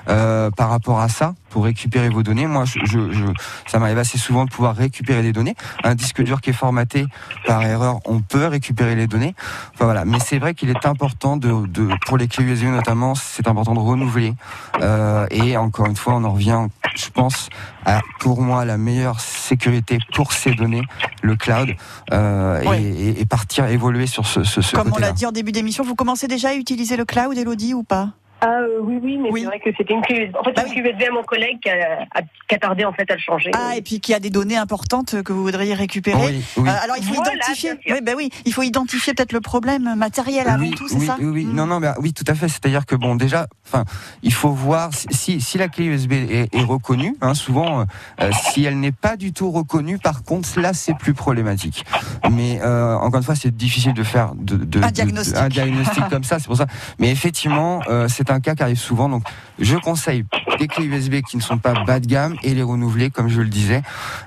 euh, 0.09 0.49
par 0.51 0.69
rapport 0.69 0.99
à 0.99 1.09
ça 1.09 1.33
pour 1.51 1.65
récupérer 1.65 2.09
vos 2.09 2.23
données. 2.23 2.47
Moi, 2.47 2.63
je, 2.65 2.79
je, 2.85 3.23
ça 3.67 3.77
m'arrive 3.77 3.97
assez 3.99 4.17
souvent 4.17 4.45
de 4.45 4.49
pouvoir 4.49 4.75
récupérer 4.75 5.21
des 5.21 5.33
données. 5.33 5.55
Un 5.83 5.93
disque 5.95 6.23
dur 6.23 6.41
qui 6.41 6.49
est 6.49 6.53
formaté 6.53 7.05
par 7.45 7.61
erreur, 7.63 7.99
on 8.05 8.21
peut 8.21 8.47
récupérer 8.47 8.95
les 8.95 9.05
données. 9.07 9.35
Enfin 9.75 9.85
voilà, 9.85 10.05
mais 10.05 10.19
c'est 10.19 10.39
vrai 10.39 10.53
qu'il 10.55 10.69
est 10.69 10.85
important 10.85 11.37
de, 11.37 11.67
de 11.67 11.89
pour 12.07 12.17
les 12.17 12.27
clés 12.27 12.45
USB 12.45 12.65
notamment, 12.65 13.13
c'est 13.15 13.47
important 13.47 13.73
de 13.73 13.79
renouveler. 13.79 14.33
Euh, 14.81 15.27
et 15.29 15.57
encore 15.57 15.85
une 15.87 15.95
fois, 15.95 16.15
on 16.15 16.23
en 16.23 16.31
revient, 16.33 16.67
je 16.95 17.09
pense, 17.09 17.49
à 17.85 17.99
pour 18.19 18.41
moi 18.41 18.65
la 18.65 18.77
meilleure 18.77 19.19
sécurité 19.19 19.99
pour 20.15 20.33
ces 20.33 20.53
données, 20.53 20.83
le 21.21 21.35
cloud, 21.35 21.69
euh, 22.13 22.63
Ouais. 22.69 22.81
et, 22.81 23.21
et- 23.21 23.25
partir 23.25 23.65
évoluer 23.65 24.07
sur 24.07 24.25
ce, 24.27 24.43
ce, 24.43 24.61
ce 24.61 24.75
Comme 24.75 24.91
on 24.93 24.97
l'a 24.99 25.11
dit 25.13 25.25
en 25.25 25.31
début 25.31 25.51
d'émission, 25.51 25.83
vous 25.83 25.95
commencez 25.95 26.27
déjà 26.27 26.49
à 26.49 26.53
utiliser 26.53 26.97
le 26.97 27.05
cloud, 27.05 27.37
Elodie, 27.37 27.73
ou 27.73 27.83
pas? 27.83 28.09
Ah 28.43 28.61
euh, 28.61 28.79
oui, 28.81 28.99
oui, 29.01 29.17
mais 29.17 29.29
Oui. 29.31 29.41
c'est 29.41 29.47
vrai 29.47 29.59
que 29.59 29.69
c'était 29.77 29.93
une 29.93 30.01
clé 30.01 30.23
USB. 30.25 30.35
En 30.35 30.43
fait, 30.43 30.53
Bah 30.53 30.63
c'est 30.67 30.73
une 30.75 30.81
clé 30.83 30.91
USB 30.91 31.03
à 31.09 31.13
mon 31.13 31.23
collègue 31.23 31.59
qui 31.61 31.69
a, 31.69 32.07
a- 32.15 32.21
qui 32.47 32.55
a 32.55 32.57
tardé 32.57 32.83
en 32.85 32.91
fait 32.91 33.09
à 33.11 33.13
le 33.15 33.19
changer. 33.21 33.51
Ah, 33.53 33.75
et 33.77 33.81
puis 33.81 33.99
qu'il 33.99 34.13
y 34.13 34.15
a 34.15 34.19
des 34.19 34.31
données 34.31 34.57
importantes 34.57 35.21
que 35.23 35.31
vous 35.31 35.43
voudriez 35.43 35.73
récupérer. 35.75 36.17
Oui, 36.25 36.43
oui. 36.57 36.69
Euh, 36.69 36.73
alors 36.83 36.97
il 36.97 37.03
faut 37.03 37.13
Voilà, 37.13 37.33
identifier. 37.35 37.73
Oui, 37.87 37.99
ben 38.01 38.15
oui, 38.17 38.29
il 38.45 38.53
faut 38.53 38.63
identifier 38.63 39.13
peut-être 39.13 39.33
le 39.33 39.41
problème 39.41 39.93
matériel 39.95 40.47
avant 40.47 40.63
oui, 40.63 40.71
tout, 40.71 40.87
c'est 40.87 40.95
oui, 40.95 41.05
ça? 41.05 41.17
oui, 41.19 41.25
oui. 41.27 41.45
Mm. 41.45 41.55
non, 41.55 41.67
non, 41.67 41.79
mais 41.79 41.87
ah, 41.87 41.95
oui, 41.99 42.13
tout 42.13 42.23
à 42.27 42.33
fait. 42.33 42.47
C'est-à-dire 42.49 42.85
que 42.87 42.95
bon, 42.95 43.15
déjà, 43.15 43.45
enfin, 43.67 43.85
il 44.23 44.33
faut 44.33 44.49
voir 44.51 44.89
si, 45.11 45.39
si 45.39 45.57
la 45.59 45.67
clé 45.67 45.85
USB 45.85 46.13
est, 46.13 46.53
est 46.55 46.63
reconnue. 46.63 47.15
Hein, 47.21 47.35
souvent, 47.35 47.85
euh, 48.21 48.31
si 48.51 48.63
elle 48.63 48.79
n'est 48.79 48.91
pas 48.91 49.17
du 49.17 49.33
tout 49.33 49.51
reconnue, 49.51 49.99
par 49.99 50.23
contre, 50.23 50.59
là, 50.59 50.73
c'est 50.73 50.97
plus 50.97 51.13
problématique. 51.13 51.85
Mais 52.31 52.59
euh, 52.63 52.95
encore 52.95 53.19
une 53.19 53.23
fois, 53.23 53.35
c'est 53.35 53.55
difficile 53.55 53.93
de 53.93 54.03
faire 54.03 54.33
de, 54.35 54.55
de- 54.57 54.81
Un 54.81 54.87
de- 54.87 54.93
diagnostic. 54.93 55.37
un 55.37 55.47
diagnostic 55.49 56.03
comme 56.09 56.23
ça. 56.23 56.39
C'est 56.39 56.47
pour 56.47 56.57
ça. 56.57 56.65
Mais 56.97 57.11
effectivement, 57.11 57.81
euh, 57.87 58.07
c'est 58.07 58.30
un 58.31 58.39
cas 58.39 58.55
qui 58.55 58.63
arrive 58.63 58.79
souvent. 58.79 59.09
Donc, 59.09 59.23
je 59.59 59.75
conseille 59.77 60.25
des 60.59 60.67
clés 60.67 60.85
USB 60.85 61.21
qui 61.21 61.37
ne 61.37 61.41
sont 61.41 61.57
pas 61.57 61.73
bas 61.85 61.99
de 61.99 62.07
gamme 62.07 62.35
et 62.43 62.53
les 62.53 62.63
renouveler, 62.63 63.09
comme 63.09 63.29
je 63.29 63.41
le 63.41 63.47
disais, 63.49 63.81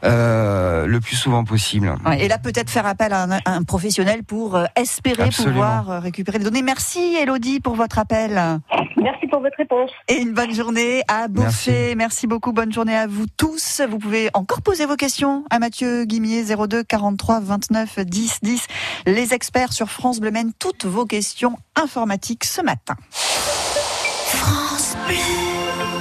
euh, 0.05 0.87
le 0.87 1.01
plus 1.01 1.17
souvent 1.17 1.45
possible. 1.45 1.95
Ouais, 2.07 2.25
Et 2.25 2.29
là, 2.29 2.39
peut-être 2.39 2.71
faire 2.71 2.87
appel 2.87 3.13
à 3.13 3.25
un, 3.25 3.31
à 3.33 3.41
un 3.47 3.63
professionnel 3.63 4.23
pour 4.25 4.57
euh, 4.57 4.65
espérer 4.77 5.25
Absolument. 5.25 5.53
pouvoir 5.53 5.91
euh, 5.91 5.99
récupérer 6.01 6.39
les 6.39 6.45
données. 6.45 6.63
Merci, 6.63 7.17
Elodie, 7.21 7.61
pour 7.61 7.75
votre 7.75 7.99
appel. 7.99 8.41
Merci 8.97 9.27
pour 9.27 9.41
votre 9.41 9.57
réponse. 9.59 9.91
Et 10.09 10.15
une 10.21 10.33
bonne 10.33 10.55
journée 10.55 11.03
à 11.09 11.29
Beaufay. 11.29 11.95
Merci. 11.95 12.27
beaucoup. 12.27 12.53
Bonne 12.53 12.73
journée 12.73 12.97
à 12.97 13.07
vous 13.07 13.27
tous. 13.37 13.83
Vous 13.89 13.99
pouvez 13.99 14.31
encore 14.35 14.63
poser 14.63 14.87
vos 14.87 14.97
questions 14.97 15.45
à 15.51 15.59
Mathieu 15.59 16.05
Guimier, 16.05 16.45
02 16.45 16.83
43 16.85 17.41
29 17.41 18.01
10 18.01 18.39
10. 18.43 18.67
Les 19.07 19.35
experts 19.35 19.73
sur 19.73 19.91
France 19.91 20.21
Bleu 20.21 20.31
mènent 20.31 20.53
toutes 20.59 20.85
vos 20.85 21.05
questions 21.05 21.57
informatiques 21.77 22.45
ce 22.45 22.63
matin. 22.63 22.95
Beep! 25.07 25.54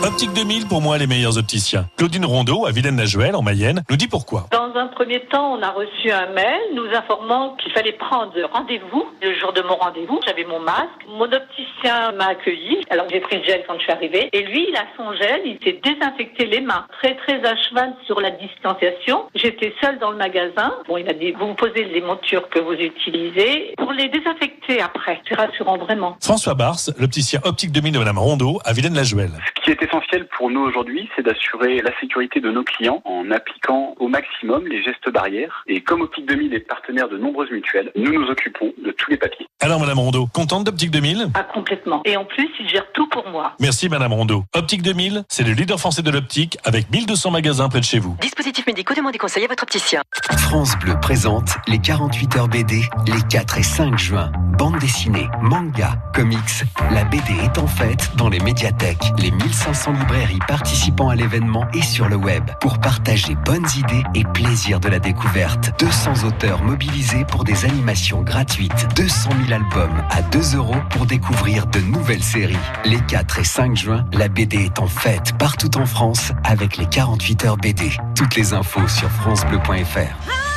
Optique 0.06 0.34
2000, 0.34 0.68
pour 0.68 0.82
moi, 0.82 0.98
les 0.98 1.08
meilleurs 1.08 1.38
opticiens. 1.38 1.88
Claudine 1.96 2.26
Rondeau, 2.26 2.66
à 2.66 2.72
Vilaine-la-Juelle, 2.72 3.38
en 3.38 3.42
Mayenne, 3.42 3.84
nous 3.90 3.96
dit 3.96 4.10
pourquoi. 4.10 4.48
Dans 4.52 4.76
un 4.76 4.88
premier 4.88 5.22
temps, 5.28 5.54
on 5.54 5.62
a 5.62 5.72
reçu 5.72 6.12
un 6.12 6.28
mail 6.34 6.60
nous 6.76 6.94
informant 6.94 7.56
qu'il 7.56 7.72
fallait 7.72 7.94
prendre 7.94 8.34
rendez-vous. 8.52 9.06
Le 9.22 9.34
jour 9.40 9.54
de 9.54 9.62
mon 9.62 9.76
rendez-vous, 9.76 10.20
j'avais 10.28 10.44
mon 10.44 10.60
masque. 10.60 10.90
Mon 11.08 11.32
opticien 11.32 12.12
m'a 12.18 12.28
accueilli. 12.28 12.84
Alors 12.90 13.06
j'ai 13.10 13.22
pris 13.22 13.38
le 13.38 13.44
gel 13.46 13.64
quand 13.66 13.76
je 13.78 13.84
suis 13.84 13.92
arrivée. 13.94 14.30
Et 14.34 14.44
lui, 14.44 14.68
il 14.68 14.76
a 14.76 14.86
son 14.98 15.14
gel, 15.14 15.42
il 15.46 15.58
s'est 15.64 15.80
désinfecté 15.82 16.48
les 16.48 16.60
mains. 16.60 16.86
Très 17.02 17.16
très 17.16 17.42
à 17.46 17.56
cheval 17.56 17.94
sur 18.06 18.20
la 18.20 18.32
distanciation. 18.32 19.28
J'étais 19.36 19.74
seule 19.82 20.00
dans 20.00 20.12
le 20.12 20.18
magasin. 20.18 20.74
Bon, 20.88 20.98
il 20.98 21.06
m'a 21.06 21.14
dit, 21.14 21.32
vous 21.32 21.54
posez 21.54 21.86
les 21.86 22.02
montures 22.02 22.50
que 22.50 22.60
vous 22.60 22.74
utilisez 22.74 23.74
pour 23.78 23.94
les 23.94 24.10
désinfecter 24.10 24.82
après. 24.82 25.22
C'est 25.30 25.36
rassurant 25.36 25.78
vraiment. 25.78 26.18
François 26.22 26.56
Bars, 26.56 26.80
l'opticien 27.00 27.40
Optique 27.46 27.72
2000 27.72 27.94
de 27.94 28.00
Madame 28.00 28.20
Rondeau, 28.20 28.60
à 28.66 28.74
Vilaine-la-Juelle. 28.74 29.32
Ce 29.60 29.62
qui 29.64 29.72
était 29.72 29.88
L'essentiel 29.94 30.28
pour 30.36 30.50
nous 30.50 30.62
aujourd'hui, 30.62 31.08
c'est 31.16 31.22
d'assurer 31.22 31.80
la 31.82 31.92
sécurité 32.00 32.40
de 32.40 32.50
nos 32.50 32.64
clients 32.64 33.04
en 33.06 33.30
appliquant 33.30 33.94
au 34.00 34.08
maximum 34.08 34.66
les 34.66 34.82
gestes 34.82 35.08
barrières. 35.12 35.64
Et 35.68 35.82
comme 35.82 36.02
Optique 36.02 36.26
2000 36.26 36.52
est 36.56 36.62
partenaire 36.62 37.08
de 37.10 37.18
nombreuses 37.20 37.52
mutuelles, 37.52 37.92
nous 37.96 38.12
nous 38.12 38.28
occupons 38.28 38.74
de 38.84 38.90
tous 38.90 39.12
les 39.12 39.18
papiers. 39.18 39.46
Alors, 39.62 39.80
Madame 39.80 40.00
Rondeau, 40.00 40.28
contente 40.34 40.64
d'Optique 40.64 40.90
2000 40.90 41.28
Ah, 41.36 41.44
complètement. 41.44 42.02
Et 42.06 42.18
en 42.18 42.26
plus, 42.26 42.50
il 42.60 42.68
gère 42.68 42.92
tout 42.94 43.08
pour 43.08 43.30
moi. 43.30 43.54
Merci, 43.60 43.88
Madame 43.88 44.14
Rondeau. 44.14 44.46
Optique 44.56 44.82
2000, 44.82 45.26
c'est 45.30 45.44
le 45.44 45.54
leader 45.54 45.80
français 45.80 46.02
de 46.02 46.10
l'optique 46.10 46.58
avec 46.64 46.90
1200 46.90 47.30
magasins 47.30 47.70
près 47.70 47.80
de 47.80 47.86
chez 47.86 48.00
vous. 48.00 48.18
Dispositifs 48.20 48.66
médicaux, 48.66 48.96
demandez 48.96 49.20
conseil 49.20 49.46
à 49.46 49.48
votre 49.48 49.62
opticien. 49.62 50.02
France 50.40 50.76
Bleu 50.80 50.96
présente 51.02 51.50
les 51.68 51.78
48 51.78 52.36
heures 52.38 52.48
BD 52.48 52.82
les 53.06 53.22
4 53.30 53.60
et 53.60 53.64
5 53.64 53.98
juin. 54.00 54.32
Bande 54.58 54.80
dessinée, 54.80 55.28
manga, 55.42 55.94
comics. 56.16 56.64
La 56.92 57.04
BD 57.06 57.34
est 57.44 57.58
en 57.60 57.68
fête 57.68 58.12
dans 58.18 58.30
les 58.30 58.40
médiathèques, 58.40 59.04
les 59.20 59.32
1500 59.32 59.83
librairies 59.92 60.40
participant 60.48 61.10
à 61.10 61.16
l'événement 61.16 61.66
et 61.74 61.82
sur 61.82 62.08
le 62.08 62.16
web 62.16 62.50
pour 62.62 62.80
partager 62.80 63.36
bonnes 63.36 63.68
idées 63.78 64.04
et 64.16 64.24
plaisir 64.24 64.80
de 64.80 64.88
la 64.88 65.00
découverte. 65.00 65.72
200 65.80 66.26
auteurs 66.26 66.64
mobilisés 66.64 67.26
pour 67.26 67.44
des 67.44 67.66
animations 67.66 68.22
gratuites. 68.22 68.88
200 68.96 69.30
000 69.48 69.62
albums 69.62 70.04
à 70.10 70.22
2 70.22 70.56
euros 70.56 70.76
pour 70.92 71.06
découvrir 71.06 71.66
de 71.68 71.80
nouvelles 71.80 72.24
séries. 72.24 72.56
Les 72.86 73.00
4 73.02 73.40
et 73.40 73.44
5 73.44 73.76
juin, 73.76 74.06
la 74.14 74.28
BD 74.28 74.66
est 74.66 74.80
en 74.80 74.88
fête 74.88 75.38
partout 75.38 75.78
en 75.78 75.86
France 75.86 76.32
avec 76.44 76.78
les 76.78 76.86
48 76.86 77.46
heures 77.46 77.58
BD. 77.58 77.92
Toutes 78.16 78.36
les 78.36 78.54
infos 78.54 78.88
sur 78.88 79.10
francebleu.fr. 79.10 80.53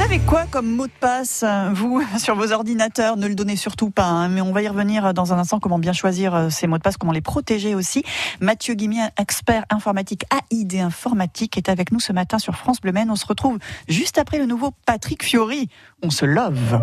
Vous 0.00 0.06
avez 0.06 0.20
quoi 0.20 0.46
comme 0.50 0.76
mot 0.76 0.86
de 0.86 0.92
passe, 0.98 1.44
euh, 1.46 1.68
vous, 1.74 2.02
sur 2.18 2.34
vos 2.34 2.52
ordinateurs? 2.52 3.18
Ne 3.18 3.28
le 3.28 3.34
donnez 3.34 3.54
surtout 3.54 3.90
pas, 3.90 4.06
hein, 4.06 4.28
mais 4.30 4.40
on 4.40 4.50
va 4.50 4.62
y 4.62 4.68
revenir 4.68 5.12
dans 5.12 5.34
un 5.34 5.38
instant, 5.38 5.60
comment 5.60 5.78
bien 5.78 5.92
choisir 5.92 6.34
euh, 6.34 6.48
ces 6.48 6.66
mots 6.66 6.78
de 6.78 6.82
passe, 6.82 6.96
comment 6.96 7.12
les 7.12 7.20
protéger 7.20 7.74
aussi. 7.74 8.02
Mathieu 8.40 8.72
Guimier, 8.72 9.08
expert 9.18 9.66
informatique 9.68 10.24
AID 10.50 10.76
Informatique, 10.76 11.58
est 11.58 11.68
avec 11.68 11.92
nous 11.92 12.00
ce 12.00 12.14
matin 12.14 12.38
sur 12.38 12.56
France 12.56 12.80
Bleu 12.80 12.92
Maine. 12.92 13.10
On 13.10 13.16
se 13.16 13.26
retrouve 13.26 13.58
juste 13.88 14.16
après 14.16 14.38
le 14.38 14.46
nouveau 14.46 14.70
Patrick 14.86 15.22
Fiori. 15.22 15.68
On 16.02 16.08
se 16.08 16.24
love. 16.24 16.80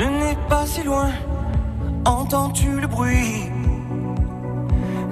Ce 0.00 0.04
n'est 0.06 0.48
pas 0.48 0.64
si 0.64 0.82
loin. 0.82 1.10
Entends-tu 2.06 2.80
le 2.80 2.86
bruit 2.86 3.50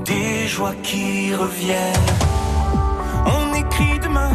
Des 0.07 0.47
joies 0.47 0.77
qui 0.83 1.35
reviennent? 1.35 2.15
On 3.27 3.55
écrit 3.55 3.99
demain 3.99 4.31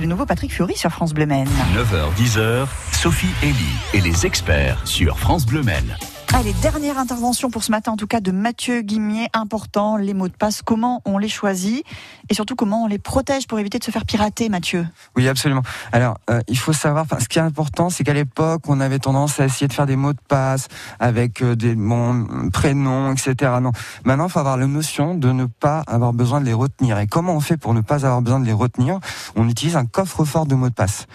C'est 0.00 0.06
le 0.06 0.12
nouveau 0.12 0.24
Patrick 0.24 0.50
Fiori 0.50 0.78
sur 0.78 0.90
France 0.90 1.12
Bleu 1.12 1.26
Maine. 1.26 1.50
9h, 1.74 2.14
10h, 2.16 2.66
Sophie 2.90 3.34
Elie 3.42 3.54
et 3.92 4.00
les 4.00 4.24
experts 4.24 4.86
sur 4.86 5.18
France 5.18 5.44
Bleu 5.44 5.62
Maine. 5.62 5.94
Allez, 6.32 6.54
dernière 6.62 6.96
intervention 6.96 7.50
pour 7.50 7.64
ce 7.64 7.70
matin, 7.70 7.92
en 7.92 7.96
tout 7.96 8.06
cas 8.06 8.20
de 8.20 8.30
Mathieu 8.30 8.80
Guimier. 8.80 9.26
Important, 9.34 9.98
les 9.98 10.14
mots 10.14 10.28
de 10.28 10.32
passe, 10.32 10.62
comment 10.62 11.02
on 11.04 11.18
les 11.18 11.28
choisit 11.28 11.84
et 12.30 12.34
surtout 12.34 12.54
comment 12.54 12.84
on 12.84 12.86
les 12.86 12.98
protège 12.98 13.48
pour 13.48 13.58
éviter 13.58 13.80
de 13.80 13.84
se 13.84 13.90
faire 13.90 14.04
pirater, 14.04 14.48
Mathieu? 14.48 14.86
Oui, 15.16 15.28
absolument. 15.28 15.62
Alors, 15.90 16.16
euh, 16.30 16.40
il 16.46 16.56
faut 16.56 16.72
savoir, 16.72 17.04
ce 17.18 17.26
qui 17.26 17.40
est 17.40 17.42
important, 17.42 17.90
c'est 17.90 18.04
qu'à 18.04 18.14
l'époque, 18.14 18.62
on 18.68 18.78
avait 18.80 19.00
tendance 19.00 19.40
à 19.40 19.46
essayer 19.46 19.66
de 19.66 19.72
faire 19.72 19.86
des 19.86 19.96
mots 19.96 20.12
de 20.12 20.20
passe 20.28 20.68
avec 21.00 21.42
euh, 21.42 21.56
des 21.56 21.74
mon 21.74 22.48
prénoms, 22.50 23.12
etc. 23.12 23.34
Non, 23.60 23.72
maintenant, 24.04 24.26
il 24.26 24.30
faut 24.30 24.38
avoir 24.38 24.56
la 24.56 24.68
notion 24.68 25.16
de 25.16 25.32
ne 25.32 25.46
pas 25.46 25.82
avoir 25.88 26.12
besoin 26.12 26.40
de 26.40 26.46
les 26.46 26.52
retenir. 26.52 26.98
Et 26.98 27.08
comment 27.08 27.34
on 27.34 27.40
fait 27.40 27.56
pour 27.56 27.74
ne 27.74 27.80
pas 27.80 28.06
avoir 28.06 28.22
besoin 28.22 28.38
de 28.38 28.46
les 28.46 28.52
retenir? 28.52 29.00
On 29.34 29.48
utilise 29.48 29.74
un 29.74 29.86
coffre-fort 29.86 30.46
de 30.46 30.54
mots 30.54 30.68
de 30.68 30.74
passe. 30.74 31.06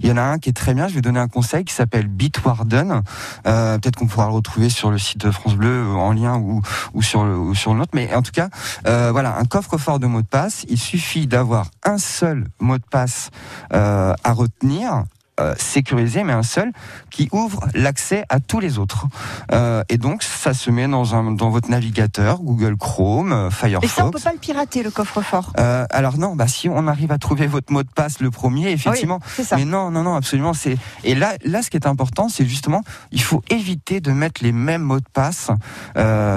Il 0.00 0.08
y 0.08 0.12
en 0.12 0.16
a 0.16 0.22
un 0.22 0.38
qui 0.38 0.48
est 0.48 0.54
très 0.54 0.72
bien. 0.72 0.88
Je 0.88 0.94
vais 0.94 1.02
donner 1.02 1.20
un 1.20 1.28
conseil 1.28 1.64
qui 1.64 1.74
s'appelle 1.74 2.08
Bitwarden. 2.08 3.02
Euh, 3.46 3.78
Peut-être 3.78 3.96
qu'on 3.96 4.06
pourra 4.06 4.26
le 4.26 4.32
retrouver 4.32 4.70
sur 4.70 4.90
le 4.90 4.96
site 4.96 5.18
de 5.18 5.30
France 5.30 5.54
Bleu 5.54 5.86
en 5.86 6.12
lien 6.12 6.38
ou, 6.38 6.62
ou 6.94 7.02
sur 7.02 7.24
le, 7.24 7.36
ou 7.36 7.54
sur 7.54 7.74
le 7.74 7.80
nôtre. 7.80 7.92
Mais 7.94 8.14
en 8.14 8.22
tout 8.22 8.32
cas, 8.32 8.48
euh, 8.86 9.10
voilà, 9.12 9.36
un 9.36 9.44
coffre-fort 9.44 9.98
de 9.98 10.06
mots 10.06 10.22
de 10.22 10.26
passe. 10.26 10.61
Il 10.68 10.78
suffit 10.78 11.26
d'avoir 11.26 11.70
un 11.84 11.98
seul 11.98 12.46
mot 12.60 12.78
de 12.78 12.84
passe 12.90 13.30
euh, 13.72 14.14
à 14.22 14.32
retenir 14.32 15.04
euh, 15.42 15.54
sécurisé, 15.58 16.24
mais 16.24 16.32
un 16.32 16.42
seul 16.42 16.72
qui 17.10 17.28
ouvre 17.32 17.66
l'accès 17.74 18.24
à 18.28 18.40
tous 18.40 18.60
les 18.60 18.78
autres. 18.78 19.06
Euh, 19.52 19.82
et 19.88 19.98
donc, 19.98 20.22
ça 20.22 20.54
se 20.54 20.70
met 20.70 20.88
dans, 20.88 21.14
un, 21.14 21.32
dans 21.32 21.50
votre 21.50 21.68
navigateur, 21.68 22.40
Google 22.40 22.76
Chrome, 22.76 23.32
euh, 23.32 23.48
Et 23.48 23.50
ça, 23.50 23.66
on 23.66 23.80
Firefox. 23.88 24.10
peut 24.12 24.20
pas 24.20 24.32
le 24.32 24.38
pirater, 24.38 24.82
le 24.82 24.90
coffre-fort. 24.90 25.52
Euh, 25.58 25.84
alors 25.90 26.16
non, 26.18 26.36
bah 26.36 26.48
si 26.48 26.68
on 26.68 26.86
arrive 26.86 27.12
à 27.12 27.18
trouver 27.18 27.46
votre 27.46 27.72
mot 27.72 27.82
de 27.82 27.88
passe 27.88 28.20
le 28.20 28.30
premier, 28.30 28.70
effectivement. 28.70 29.18
Ah 29.20 29.26
oui, 29.26 29.32
c'est 29.36 29.44
ça. 29.44 29.56
Mais 29.56 29.64
non, 29.64 29.90
non, 29.90 30.02
non, 30.02 30.14
absolument. 30.14 30.54
C'est 30.54 30.76
et 31.04 31.14
là, 31.14 31.34
là, 31.44 31.62
ce 31.62 31.70
qui 31.70 31.76
est 31.76 31.86
important, 31.86 32.28
c'est 32.28 32.46
justement, 32.46 32.82
il 33.10 33.22
faut 33.22 33.42
éviter 33.50 34.00
de 34.00 34.12
mettre 34.12 34.42
les 34.44 34.52
mêmes 34.52 34.82
mots 34.82 35.00
de 35.00 35.08
passe 35.12 35.50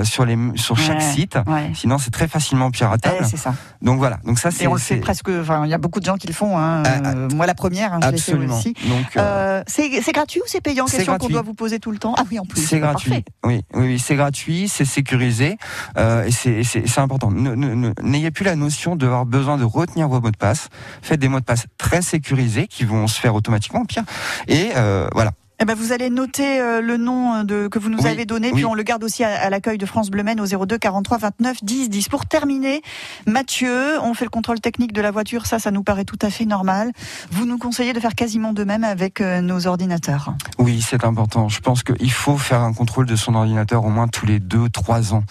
sur 0.04 0.26
les 0.26 0.38
sur 0.56 0.78
chaque 0.78 0.96
Ouais, 1.00 1.02
site. 1.14 1.38
ouais. 1.48 1.72
Sinon, 1.74 1.98
c'est 1.98 2.12
très 2.12 2.28
facilement 2.28 2.72
piratable. 2.72 3.22
Ouais, 3.22 3.28
c'est 3.30 3.38
ça. 3.38 3.54
Donc 3.82 3.98
voilà. 4.00 4.18
Donc 4.26 4.40
ça, 4.40 4.52
c'est 4.52 4.64
Et 4.64 4.68
on 4.68 4.74
le 4.74 4.80
fait 4.80 4.98
presque. 4.98 5.30
Enfin, 5.30 5.66
il 5.66 5.70
y 5.70 5.74
a 5.74 5.78
beaucoup 5.78 6.00
de 6.00 6.06
gens 6.06 6.16
qui 6.18 6.28
le 6.28 6.34
font. 6.34 6.58
hein. 6.58 6.84
Euh, 6.86 7.28
moi, 7.34 7.46
la 7.46 7.54
première, 7.56 7.94
hein, 7.94 8.00
je 8.04 8.10
l'ai 8.10 8.18
fait 8.18 8.34
aussi. 8.36 8.74
Donc, 8.88 8.95
euh, 9.18 9.22
Euh, 9.22 9.64
c'est 9.68 10.12
gratuit 10.12 10.40
ou 10.42 10.44
c'est 10.48 10.62
payant? 10.62 10.88
c'est 10.88 10.98
Question 10.98 11.18
qu'on 11.18 11.30
doit 11.30 11.42
vous 11.42 11.54
poser 11.54 11.80
tout 11.80 11.92
le 11.92 11.98
temps. 11.98 12.14
Ah 12.18 12.24
oui, 12.30 12.40
en 12.40 12.46
plus. 12.46 12.62
C'est 12.62 12.80
gratuit. 12.80 13.10
parfait. 13.10 13.26
Oui, 13.44 13.62
oui, 13.74 13.86
oui, 13.88 14.00
c'est 14.00 14.16
gratuit, 14.16 14.68
c'est 14.68 14.86
sécurisé 14.86 15.58
euh, 15.98 16.26
et 16.26 16.32
c'est- 16.32 16.98
important. 17.00 17.32
N'ayez 17.32 18.32
plus 18.32 18.46
la 18.46 18.56
notion 18.56 18.96
d'avoir 18.96 19.26
besoin 19.26 19.58
de 19.58 19.64
retenir 19.64 20.08
vos 20.08 20.22
mots 20.22 20.32
de 20.32 20.38
passe. 20.38 20.70
Faites 21.02 21.20
des 21.20 21.28
mots 21.28 21.40
de 21.40 21.46
passe 21.46 21.66
très 21.78 22.02
sécurisés 22.02 22.68
qui 22.68 22.84
vont 22.86 23.08
se 23.08 23.20
faire 23.20 23.36
automatiquement, 23.36 23.86
pire. 23.86 24.04
Et 24.48 24.72
euh, 24.76 25.08
voilà. 25.14 25.32
Eh 25.60 25.66
ben, 25.66 25.74
vous 25.74 25.94
allez 25.94 26.10
noter 26.10 26.60
euh, 26.60 26.82
le 26.82 26.98
nom 26.98 27.44
de, 27.44 27.68
que 27.70 27.80
vous 27.80 27.90
nous 27.90 28.00
Oui, 28.00 28.10
avez 28.10 28.26
donné, 28.26 28.48
oui. 28.50 28.56
puis 28.56 28.66
on 28.66 28.74
le 28.74 28.84
garde 28.84 29.04
aussi 29.06 29.24
à, 29.24 29.40
à 29.42 29.50
l'accueil 29.50 29.78
de 29.78 29.86
France 29.86 30.10
Bleu 30.12 30.22
Maine 30.24 30.42
au 30.42 30.46
02 30.46 30.78
43 30.78 31.18
29 31.18 31.64
10 31.64 31.90
10. 31.90 32.10
Pour 32.10 32.26
terminer, 32.26 32.82
Mathieu, 33.26 34.00
on 34.02 34.14
fait 34.14 34.26
le 34.26 34.30
contrôle 34.30 34.60
technique 34.60 34.92
de 34.94 35.02
la 35.02 35.12
voiture, 35.12 35.46
ça, 35.46 35.60
ça 35.60 35.72
nous 35.72 35.84
paraît 35.84 36.04
tout 36.06 36.20
à 36.22 36.30
fait 36.30 36.46
normal. 36.46 36.92
Vous 37.32 37.46
nous 37.46 37.58
conseillez 37.58 37.94
de 37.94 38.00
faire 38.00 38.16
quasiment 38.16 38.52
de 38.54 38.64
même 38.64 38.84
avec 38.84 39.22
euh, 39.22 39.42
nos 39.42 39.66
ordinateurs. 39.68 40.34
Oui, 40.60 40.82
c'est 40.82 41.04
important. 41.06 41.48
Je 41.48 41.62
pense 41.62 41.84
qu'il 41.84 42.12
faut 42.12 42.38
faire 42.38 42.60
un 42.62 42.74
contrôle 42.74 43.06
de 43.06 43.16
son 43.16 43.34
ordinateur 43.36 43.86
au 43.86 43.90
moins 43.90 44.08
tous 44.08 44.26
les 44.26 44.40
deux, 44.40 44.70
trois 44.70 45.14
ans, 45.14 45.24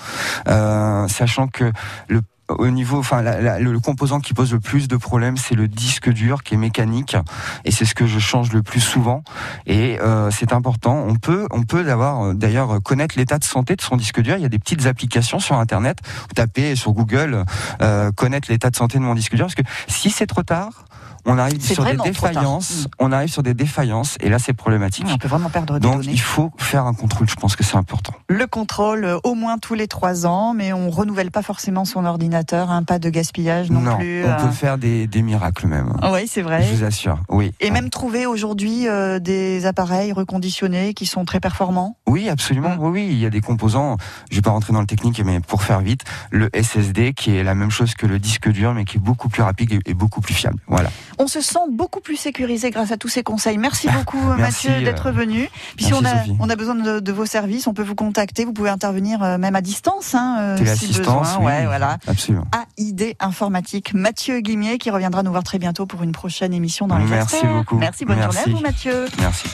Euh, 0.49 1.07
sachant 1.09 1.49
que 1.49 1.71
le 2.09 2.21
au 2.49 2.69
niveau, 2.69 2.99
enfin, 2.99 3.23
le 3.23 3.81
composant 3.81 4.21
qui 4.21 4.35
pose 4.35 4.53
le 4.53 4.61
plus 4.61 4.89
de 4.89 4.97
problèmes, 4.97 5.37
c'est 5.37 5.55
le 5.55 5.69
disque 5.69 6.11
dur 6.11 6.43
qui 6.43 6.55
est 6.55 6.59
mécanique, 6.59 7.17
et 7.65 7.71
c'est 7.71 7.85
ce 7.85 7.95
que 7.95 8.07
je 8.07 8.19
change 8.19 8.53
le 8.53 8.63
plus 8.63 8.81
souvent. 8.81 9.23
Et 9.67 9.99
euh, 10.01 10.31
c'est 10.31 10.53
important. 10.53 11.05
On 11.09 11.17
peut, 11.17 11.47
on 11.51 11.63
peut 11.63 11.85
d'avoir, 11.85 12.23
euh, 12.23 12.35
d'ailleurs 12.35 12.83
connaître 12.83 13.17
l'état 13.19 13.39
de 13.39 13.45
santé 13.45 13.77
de 13.77 13.83
son 13.83 13.97
disque 13.97 14.21
dur. 14.21 14.37
Il 14.37 14.43
y 14.43 14.47
a 14.47 14.51
des 14.51 14.59
petites 14.59 14.87
applications 14.87 15.39
sur 15.39 15.57
Internet. 15.57 15.99
Vous 16.05 16.35
tapez 16.35 16.77
sur 16.77 16.93
Google 16.93 17.45
euh, 17.81 18.13
connaître 18.13 18.51
l'état 18.51 18.71
de 18.71 18.77
santé 18.77 18.99
de 18.99 19.05
mon 19.05 19.15
disque 19.15 19.35
dur, 19.35 19.47
parce 19.47 19.55
que 19.55 19.63
si 19.89 20.11
c'est 20.11 20.27
trop 20.27 20.43
tard, 20.43 20.85
on 21.27 21.39
arrive 21.39 21.63
sur 21.63 21.85
des 21.85 21.97
défaillances. 21.97 22.89
On 22.99 23.13
arrive 23.13 23.29
sur 23.31 23.43
des 23.43 23.55
défaillances, 23.55 24.17
et 24.21 24.29
là 24.29 24.39
c'est 24.39 24.53
problématique. 24.53 25.07
On 25.11 25.19
peut 25.19 25.29
vraiment 25.29 25.51
perdre 25.51 25.75
des 25.75 25.81
Donc 25.81 26.03
données. 26.03 26.13
il 26.13 26.21
faut 26.21 26.53
faire 26.59 26.87
un 26.87 26.95
contrôle, 26.95 27.29
je 27.29 27.35
pense 27.35 27.57
que 27.57 27.65
c'est 27.65 27.77
important. 27.77 28.13
Le 28.29 28.47
contrôle 28.47 29.05
euh, 29.05 29.19
au 29.25 29.35
moins 29.35 29.59
tous 29.59 29.75
les 29.75 29.89
trois 29.89 30.27
ans, 30.27 30.55
mais 30.55 30.73
on 30.73 30.91
renouvelle 30.91 31.31
pas 31.31 31.43
forcément 31.43 31.85
son 31.85 32.05
ordinateur, 32.05 32.71
hein, 32.71 32.83
pas 32.83 32.99
de 32.99 33.11
gaspillage 33.11 33.71
non, 33.71 33.97
plus. 33.97 34.25
on 34.25 34.29
euh. 34.29 34.37
peut 34.37 34.51
faire 34.51 34.79
des, 34.79 35.07
des 35.07 35.23
miracles 35.23 35.67
même. 35.67 35.95
Oui, 36.13 36.27
c'est 36.27 36.43
vrai. 36.43 36.63
Je 36.63 36.75
vous 36.75 36.85
assure, 36.85 37.19
oui. 37.29 37.53
Et 37.61 37.71
même 37.71 37.91
trouver 37.91 38.27
aujourd'hui 38.27 38.89
euh, 38.89 39.19
des 39.19 39.67
appareils 39.67 40.13
reconditionnés 40.13 40.95
qui 40.95 41.07
sont 41.07 41.25
très 41.25 41.41
performants. 41.41 41.97
Oui, 42.07 42.29
absolument. 42.29 42.77
Oui, 42.79 42.91
oui, 42.91 43.09
il 43.11 43.19
y 43.19 43.27
a 43.27 43.31
des 43.31 43.41
composants. 43.41 43.97
Je 44.31 44.37
vais 44.37 44.43
pas 44.43 44.51
rentrer 44.51 44.73
dans 44.73 44.81
le 44.81 44.87
technique, 44.87 45.21
mais 45.25 45.41
pour 45.41 45.63
faire 45.63 45.81
vite, 45.81 46.03
le 46.31 46.51
SSD 46.55 47.13
qui 47.15 47.37
est 47.37 47.43
la 47.43 47.55
même 47.55 47.71
chose 47.71 47.95
que 47.95 48.07
le 48.07 48.19
disque 48.19 48.49
dur, 48.49 48.75
mais 48.75 48.85
qui 48.85 48.99
est 48.99 49.01
beaucoup 49.01 49.29
plus 49.29 49.43
rapide 49.43 49.81
et 49.85 49.95
beaucoup 49.95 50.21
plus 50.21 50.35
fiable. 50.35 50.59
Voilà. 50.67 50.91
On 51.19 51.27
se 51.27 51.41
sent 51.41 51.59
beaucoup 51.71 52.01
plus 52.01 52.17
sécurisé 52.17 52.71
grâce 52.71 52.91
à 52.93 52.97
tous 52.97 53.09
ces 53.09 53.23
conseils. 53.23 53.59
Merci 53.59 53.89
beaucoup 53.89 54.19
Merci, 54.37 54.69
Mathieu 54.69 54.85
d'être 54.85 55.11
venu. 55.11 55.49
Puis 55.77 55.87
si 55.87 55.95
on 55.95 56.05
a, 56.05 56.19
Sophie. 56.19 56.37
on 56.41 56.51
a 56.51 56.57
besoin 56.57 56.75
de, 56.75 57.01
de 57.01 57.13
vos 57.13 57.27
services, 57.27 57.67
on 57.67 57.75
peut 57.75 57.83
vous 57.83 57.95
contacter. 57.95 58.45
Vous 58.45 58.53
pouvez 58.53 58.71
intervenir 58.71 59.23
euh, 59.23 59.39
même 59.39 59.55
à 59.57 59.61
distance, 59.61 60.15
hein, 60.15 60.37
euh, 60.41 60.75
si 60.77 60.89
besoin. 60.89 61.23
oui, 61.39 61.45
Ouais, 61.47 61.67
voilà. 61.67 61.99
absolument. 62.07 62.47
AID 62.79 63.15
informatique. 63.21 63.95
Mathieu 63.95 64.41
Guimier 64.41 64.79
qui 64.79 64.91
reviendra 64.91 65.23
nous 65.23 65.31
voir 65.31 65.45
très 65.45 65.59
bientôt 65.59 65.87
pour 65.87 66.03
une 66.03 66.13
prochaine 66.13 66.53
émission 66.53 66.87
dans 66.87 66.99
les 66.99 67.05
Merci 67.05 67.37
beaucoup. 67.47 67.77
Merci, 67.77 68.05
bonne 68.05 68.19
Merci. 68.19 68.39
journée 68.39 68.53
à 68.53 68.57
vous 68.57 68.63
Mathieu. 68.63 69.07
Merci. 69.21 69.47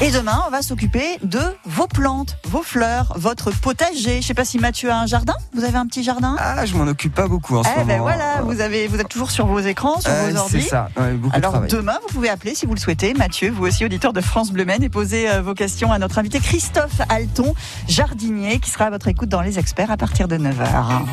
Et 0.00 0.12
demain, 0.12 0.40
on 0.46 0.50
va 0.50 0.62
s'occuper 0.62 1.18
de 1.24 1.40
vos 1.64 1.88
plantes, 1.88 2.36
vos 2.46 2.62
fleurs, 2.62 3.12
votre 3.16 3.50
potager. 3.50 4.22
Je 4.22 4.26
sais 4.28 4.34
pas 4.34 4.44
si 4.44 4.58
Mathieu 4.60 4.90
a 4.92 4.96
un 5.00 5.06
jardin. 5.06 5.34
Vous 5.54 5.64
avez 5.64 5.76
un 5.76 5.86
petit 5.86 6.04
jardin? 6.04 6.36
Ah, 6.38 6.64
je 6.66 6.76
m'en 6.76 6.84
occupe 6.86 7.12
pas 7.14 7.26
beaucoup 7.26 7.56
en 7.56 7.64
ce 7.64 7.68
Eh 7.74 7.78
ben 7.80 7.86
moment. 7.98 8.02
voilà, 8.04 8.42
vous 8.42 8.60
avez, 8.60 8.86
vous 8.86 9.00
êtes 9.00 9.08
toujours 9.08 9.32
sur 9.32 9.46
vos 9.46 9.58
écrans, 9.58 10.00
sur 10.00 10.10
Euh, 10.12 10.30
vos 10.30 10.36
ordi. 10.38 10.62
c'est 10.62 10.68
ça, 10.68 10.88
ouais, 10.96 11.07
beaucoup 11.14 11.36
Alors 11.36 11.60
demain, 11.68 11.98
vous 12.02 12.14
pouvez 12.14 12.28
appeler 12.28 12.54
si 12.54 12.66
vous 12.66 12.74
le 12.74 12.80
souhaitez. 12.80 13.14
Mathieu, 13.14 13.50
vous 13.50 13.66
aussi 13.66 13.84
auditeur 13.84 14.12
de 14.12 14.20
France 14.20 14.52
Bleu 14.52 14.64
Maine, 14.64 14.82
et 14.82 14.88
poser 14.88 15.30
euh, 15.30 15.42
vos 15.42 15.54
questions 15.54 15.92
à 15.92 15.98
notre 15.98 16.18
invité 16.18 16.40
Christophe 16.40 17.00
Alton, 17.08 17.54
jardinier, 17.88 18.58
qui 18.60 18.70
sera 18.70 18.86
à 18.86 18.90
votre 18.90 19.08
écoute 19.08 19.28
dans 19.28 19.40
Les 19.40 19.58
Experts 19.58 19.90
à 19.90 19.96
partir 19.96 20.28
de 20.28 20.36
9h. 20.36 21.04